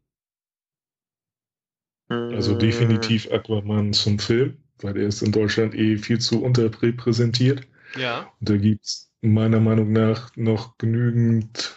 [2.08, 7.66] Also definitiv Aquaman zum Film, weil er ist in Deutschland eh viel zu unterrepräsentiert.
[7.96, 8.32] Ja.
[8.40, 11.76] Und da gibt es meiner Meinung nach noch genügend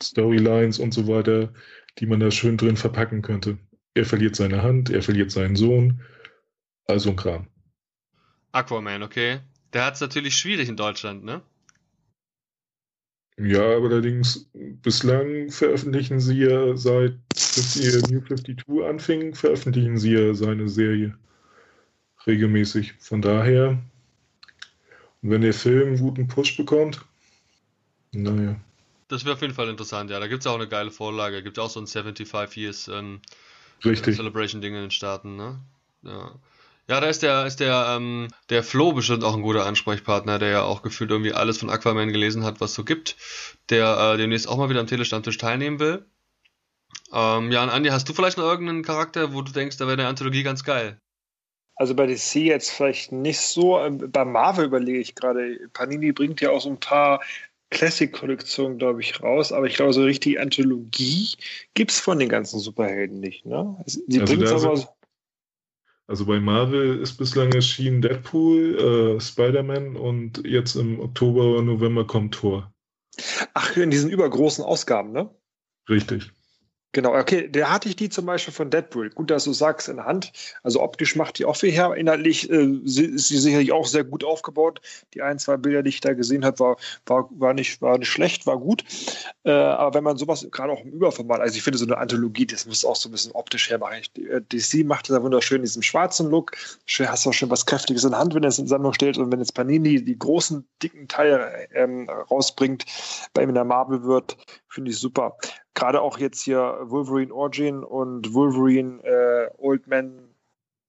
[0.00, 1.52] Storylines und so weiter,
[1.98, 3.58] die man da schön drin verpacken könnte.
[3.94, 6.00] Er verliert seine Hand, er verliert seinen Sohn,
[6.86, 7.48] also ein Kram.
[8.52, 9.40] Aquaman, okay.
[9.72, 11.42] Der hat es natürlich schwierig in Deutschland, ne?
[13.36, 17.14] Ja, allerdings bislang veröffentlichen sie ja seit
[17.56, 21.16] dass ihr New 52 anfing, veröffentlichen sie ja seine Serie
[22.26, 22.94] regelmäßig.
[22.98, 23.78] Von daher,
[25.22, 27.04] wenn der Film einen guten Push bekommt,
[28.12, 28.56] naja.
[29.08, 30.18] Das wäre auf jeden Fall interessant, ja.
[30.18, 31.42] Da gibt es auch eine geile Vorlage.
[31.42, 33.20] Gibt auch so ein 75 Years ähm.
[33.82, 35.60] Celebration-Ding in den Staaten, ne?
[36.02, 36.32] Ja.
[36.88, 40.50] Ja, da ist der, ist der, ähm, der Flo bestimmt auch ein guter Ansprechpartner, der
[40.50, 43.16] ja auch gefühlt irgendwie alles von Aquaman gelesen hat, was so gibt,
[43.70, 46.04] der äh, demnächst auch mal wieder am Telestammtisch teilnehmen will.
[47.12, 49.94] Ähm, ja, und Andi, hast du vielleicht noch irgendeinen Charakter, wo du denkst, da wäre
[49.94, 50.98] eine Anthologie ganz geil?
[51.76, 53.78] Also bei DC jetzt vielleicht nicht so.
[53.78, 57.20] Ähm, bei Marvel überlege ich gerade, Panini bringt ja auch so ein paar
[57.70, 61.34] Classic-Kollektionen, glaube ich, raus, aber ich glaube, so richtig Anthologie
[61.72, 63.46] gibt es von den ganzen Superhelden nicht.
[63.46, 63.76] Ne?
[63.86, 64.76] Sie also bringt aber.
[64.76, 64.88] So
[66.06, 72.34] also bei Marvel ist bislang erschienen Deadpool, äh, Spider-Man und jetzt im Oktober, November kommt
[72.34, 72.72] Thor.
[73.54, 75.30] Ach, in diesen übergroßen Ausgaben, ne?
[75.88, 76.32] Richtig.
[76.94, 79.10] Genau, okay, der hatte ich die zum Beispiel von Deadpool.
[79.10, 80.32] Gut, dass du sagst in der Hand.
[80.62, 81.92] Also optisch macht die auch viel her.
[81.96, 82.94] Inhaltlich äh, ist
[83.28, 84.80] sie sicherlich auch sehr gut aufgebaut.
[85.12, 86.76] Die ein, zwei Bilder, die ich da gesehen habe, war,
[87.06, 88.84] war, war, nicht, war nicht schlecht, war gut.
[89.42, 92.46] Äh, aber wenn man sowas gerade auch im Überformat, also ich finde so eine Anthologie,
[92.46, 94.02] das muss auch so ein bisschen optisch hermachen.
[94.52, 96.52] DC äh, macht das ja wunderschön in diesem schwarzen Look.
[96.86, 99.18] Schön, hast du auch schön was Kräftiges in der Hand, wenn es in Sammlung stellt.
[99.18, 102.84] Und wenn jetzt Panini die großen, dicken Teile ähm, rausbringt,
[103.32, 104.36] bei ihm in der Marvel wird,
[104.68, 105.36] finde ich super
[105.74, 110.34] gerade auch jetzt hier Wolverine Origin und Wolverine äh, Old Man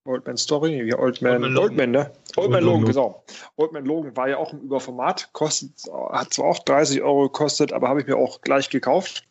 [0.05, 2.11] Old Man Story, wie Old Man, Old Man, Old Man ne?
[2.37, 3.23] Old, Old Man Logan, genau.
[3.55, 5.71] Old Man Logan war ja auch im Überformat, kostet,
[6.11, 9.27] hat zwar auch 30 Euro gekostet, aber habe ich mir auch gleich gekauft.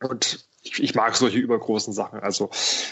[0.00, 2.48] Und ich, ich, mag solche übergroßen Sachen, also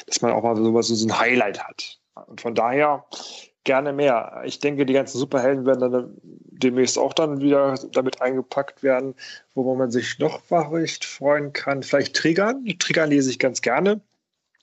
[0.07, 1.99] dass man auch mal sowas so ein Highlight hat.
[2.27, 3.07] Und von daher
[3.67, 4.43] gerne mehr.
[4.47, 9.15] Ich denke, die ganzen Superhelden werden dann demnächst auch dann wieder damit eingepackt werden,
[9.55, 11.83] wo man sich noch recht freuen kann.
[11.83, 12.65] Vielleicht Triggern.
[12.79, 14.01] Triggern lese ich ganz gerne.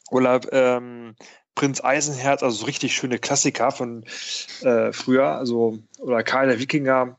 [0.09, 1.15] Oder ähm,
[1.53, 4.05] Prinz Eisenherz, also so richtig schöne Klassiker von
[4.61, 5.27] äh, früher.
[5.27, 7.17] Also, oder Karl der Wikinger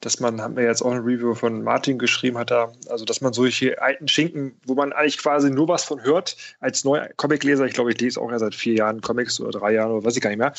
[0.00, 3.20] dass man, hat mir jetzt auch ein Review von Martin geschrieben, hat da, also dass
[3.20, 7.64] man solche alten Schinken, wo man eigentlich quasi nur was von hört, als neuer Comicleser,
[7.64, 10.16] ich glaube, ich lese auch ja seit vier Jahren Comics oder drei Jahren oder weiß
[10.16, 10.52] ich gar nicht mehr,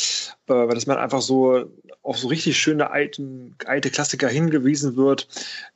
[0.47, 1.65] äh, dass man einfach so
[2.09, 5.27] auf so richtig schöne alten, alte Klassiker hingewiesen wird,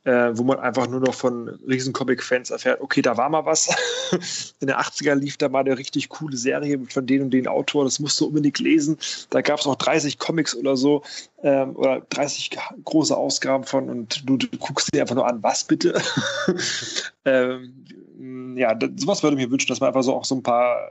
[0.02, 3.68] äh, wo man einfach nur noch von riesen Comic-Fans erfährt, okay, da war mal was.
[4.60, 7.84] In den 80er lief da mal eine richtig coole Serie von den und den Autor,
[7.84, 8.98] das musst du unbedingt lesen.
[9.30, 11.04] Da gab es auch 30 Comics oder so,
[11.44, 12.50] ähm, oder 30
[12.84, 16.02] große Ausgaben von und du, du guckst dir einfach nur an, was bitte?
[17.24, 20.90] ähm, ja, sowas würde ich mir wünschen, dass man einfach so auch so ein paar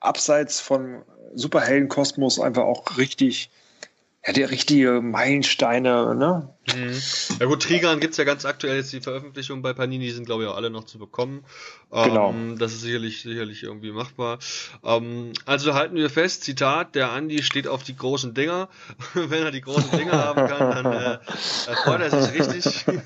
[0.00, 1.02] abseits von
[1.34, 3.50] Superheldenkosmos einfach auch richtig
[4.26, 6.54] ja, die richtige Meilensteine, ne?
[6.74, 7.02] Mhm.
[7.40, 10.26] Ja gut, Trigan gibt es ja ganz aktuell jetzt die Veröffentlichungen bei Panini, die sind
[10.26, 11.44] glaube ich auch alle noch zu bekommen.
[11.90, 12.30] Genau.
[12.30, 14.38] Ähm, das ist sicherlich, sicherlich irgendwie machbar.
[14.84, 18.68] Ähm, also halten wir fest, Zitat, der Andi steht auf die großen Dinger.
[19.14, 21.18] Wenn er die großen Dinger haben kann, dann äh,
[21.84, 22.86] freut er sich richtig.
[22.88, 23.00] äh,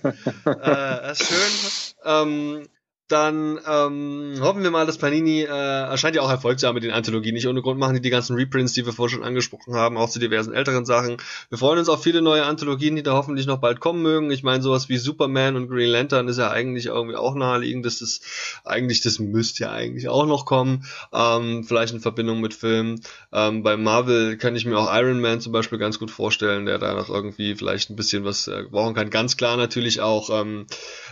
[0.44, 1.94] das ist schön.
[2.04, 2.68] Ähm,
[3.14, 6.82] dann ähm, hoffen wir mal, dass Panini äh, erscheint ja auch Erfolg zu haben mit
[6.82, 7.32] den Anthologien.
[7.32, 10.10] Nicht ohne Grund machen die die ganzen Reprints, die wir vorher schon angesprochen haben, auch
[10.10, 11.18] zu diversen älteren Sachen.
[11.48, 14.32] Wir freuen uns auf viele neue Anthologien, die da hoffentlich noch bald kommen mögen.
[14.32, 17.86] Ich meine, sowas wie Superman und Green Lantern ist ja eigentlich irgendwie auch naheliegend.
[17.86, 18.24] Das ist
[18.64, 20.84] eigentlich, das müsste ja eigentlich auch noch kommen.
[21.12, 23.00] Ähm, vielleicht in Verbindung mit Filmen.
[23.32, 26.78] Ähm, bei Marvel kann ich mir auch Iron Man zum Beispiel ganz gut vorstellen, der
[26.78, 29.10] da noch irgendwie vielleicht ein bisschen was äh, brauchen kann.
[29.10, 30.66] Ganz klar natürlich auch ähm,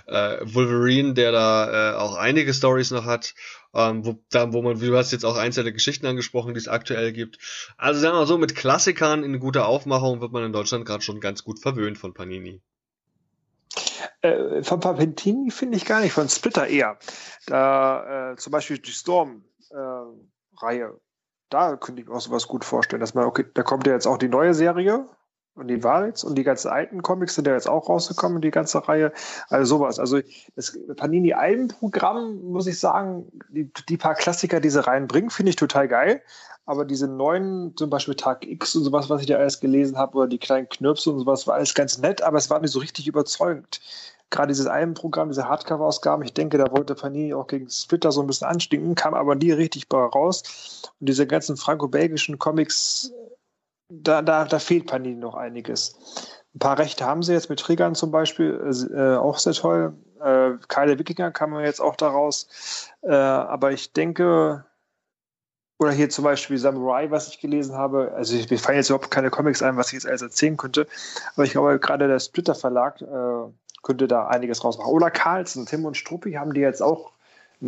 [0.07, 3.35] äh, Wolverine, der da äh, auch einige Stories noch hat,
[3.75, 7.13] ähm, wo, da, wo man, du hast jetzt auch einzelne Geschichten angesprochen, die es aktuell
[7.13, 7.39] gibt.
[7.77, 11.03] Also sagen wir mal so, mit Klassikern in guter Aufmachung wird man in Deutschland gerade
[11.03, 12.61] schon ganz gut verwöhnt von Panini.
[14.21, 16.99] Äh, von Papentini finde ich gar nicht, von Splitter eher.
[17.47, 21.01] Da äh, zum Beispiel die Storm-Reihe, äh,
[21.49, 24.07] da könnte ich mir auch sowas gut vorstellen, dass man, okay, da kommt ja jetzt
[24.07, 25.07] auch die neue Serie,
[25.55, 28.87] und die jetzt und die ganzen alten Comics sind ja jetzt auch rausgekommen, die ganze
[28.89, 29.13] Reihe.
[29.49, 29.99] Also sowas.
[29.99, 30.21] Also
[30.57, 35.89] das Panini-Albenprogramm, muss ich sagen, die, die paar Klassiker, die sie reinbringen, finde ich total
[35.89, 36.23] geil.
[36.65, 40.17] Aber diese neuen, zum Beispiel Tag X und sowas, was ich da alles gelesen habe,
[40.17, 42.79] oder die kleinen Knirps und sowas, war alles ganz nett, aber es war nicht so
[42.79, 43.81] richtig überzeugend.
[44.31, 48.27] Gerade dieses Albenprogramm, diese Hardcover-Ausgaben, ich denke, da wollte Panini auch gegen Splitter so ein
[48.27, 50.83] bisschen anstinken, kam aber nie richtig raus.
[51.01, 53.13] Und diese ganzen franco-belgischen Comics,
[54.01, 55.99] da, da, da fehlt Panini noch einiges.
[56.55, 58.61] Ein paar Rechte haben sie jetzt mit Triggern zum Beispiel,
[58.95, 59.95] äh, auch sehr toll.
[60.23, 62.91] Äh, Keine Wikinger kam man jetzt auch daraus.
[63.03, 64.65] Äh, aber ich denke,
[65.79, 68.13] oder hier zum Beispiel Samurai, was ich gelesen habe.
[68.15, 70.87] Also mir fallen jetzt überhaupt keine Comics ein, was ich jetzt alles erzählen könnte.
[71.35, 73.51] Aber ich glaube, gerade der Splitter Verlag äh,
[73.83, 74.93] könnte da einiges rausmachen.
[74.93, 77.13] Oder Carlsen, Tim und Struppi haben die jetzt auch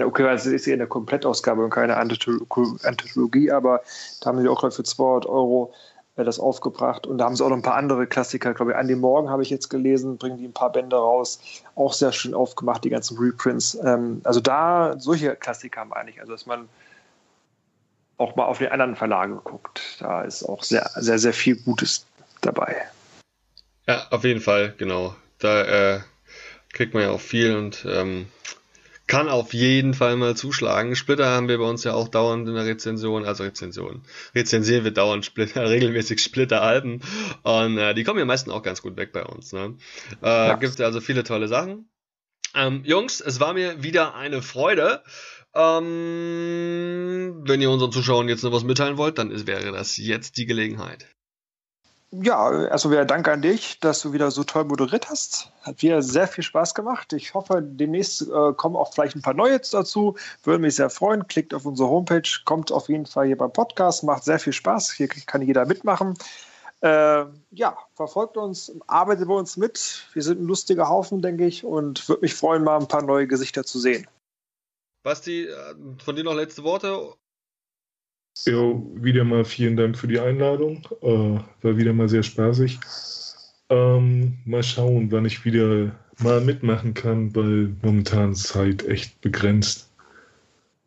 [0.03, 3.81] Okay, also ist ja eine Komplettausgabe und keine Anthologie, aber
[4.21, 5.73] da haben sie auch für 200 Euro
[6.23, 7.07] das aufgebracht.
[7.07, 8.51] Und da haben sie auch noch ein paar andere Klassiker.
[8.51, 11.41] Ich glaube, Andy Morgan habe ich jetzt gelesen, bringen die ein paar Bände raus.
[11.75, 13.77] Auch sehr schön aufgemacht, die ganzen Reprints.
[13.83, 16.21] Ähm, also da, solche Klassiker meine ich.
[16.21, 16.69] Also, dass man
[18.17, 19.97] auch mal auf die anderen Verlage guckt.
[19.99, 22.07] Da ist auch sehr, sehr, sehr viel Gutes
[22.43, 22.77] dabei.
[23.89, 25.17] Ja, auf jeden Fall, genau.
[25.39, 26.01] Da äh,
[26.73, 28.29] kriegt man ja auch viel und ähm,
[29.07, 30.97] kann auf jeden Fall mal zuschlagen.
[30.97, 34.03] Splitter haben wir bei uns ja auch dauernd in der Rezension, also Rezension.
[34.35, 37.01] Rezensieren wir dauernd Splitter, regelmäßig Splitter-Alben.
[37.43, 39.53] Und äh, die kommen ja meistens auch ganz gut weg bei uns.
[39.53, 39.77] Ne?
[40.23, 40.55] Äh, ja.
[40.55, 41.89] Gibt also viele tolle Sachen.
[42.55, 45.03] Ähm, Jungs, es war mir wieder eine Freude.
[45.55, 50.37] Ähm, wenn ihr unseren Zuschauern jetzt noch was mitteilen wollt, dann ist, wäre das jetzt
[50.37, 51.14] die Gelegenheit.
[52.23, 55.51] Ja, erstmal wieder Danke an dich, dass du wieder so toll moderiert hast.
[55.63, 57.13] Hat wieder sehr viel Spaß gemacht.
[57.13, 60.17] Ich hoffe, demnächst äh, kommen auch vielleicht ein paar neue dazu.
[60.43, 61.27] Würde mich sehr freuen.
[61.27, 64.05] Klickt auf unsere Homepage, kommt auf jeden Fall hier beim Podcast.
[64.05, 64.93] Macht sehr viel Spaß.
[64.93, 66.15] Hier kann jeder mitmachen.
[66.83, 70.07] Äh, ja, verfolgt uns, arbeitet bei uns mit.
[70.13, 73.27] Wir sind ein lustiger Haufen, denke ich, und würde mich freuen, mal ein paar neue
[73.27, 74.07] Gesichter zu sehen.
[75.03, 77.15] Basti, äh, von dir noch letzte Worte?
[78.47, 80.87] Ja, wieder mal vielen Dank für die Einladung.
[81.03, 82.79] Äh, war wieder mal sehr spaßig.
[83.71, 89.91] Ähm, mal schauen, wann ich wieder mal mitmachen kann, weil momentan Zeit echt begrenzt.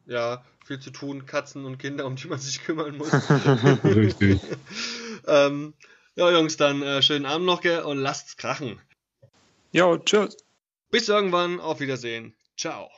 [0.05, 3.11] Ja, viel zu tun, Katzen und Kinder, um die man sich kümmern muss.
[3.83, 4.39] Richtig.
[5.27, 5.73] ähm,
[6.15, 8.79] ja, Jungs, dann äh, schönen Abend noch und lasst's krachen.
[9.71, 10.37] Jo, tschüss.
[10.91, 12.33] Bis irgendwann, auf Wiedersehen.
[12.57, 12.89] Ciao.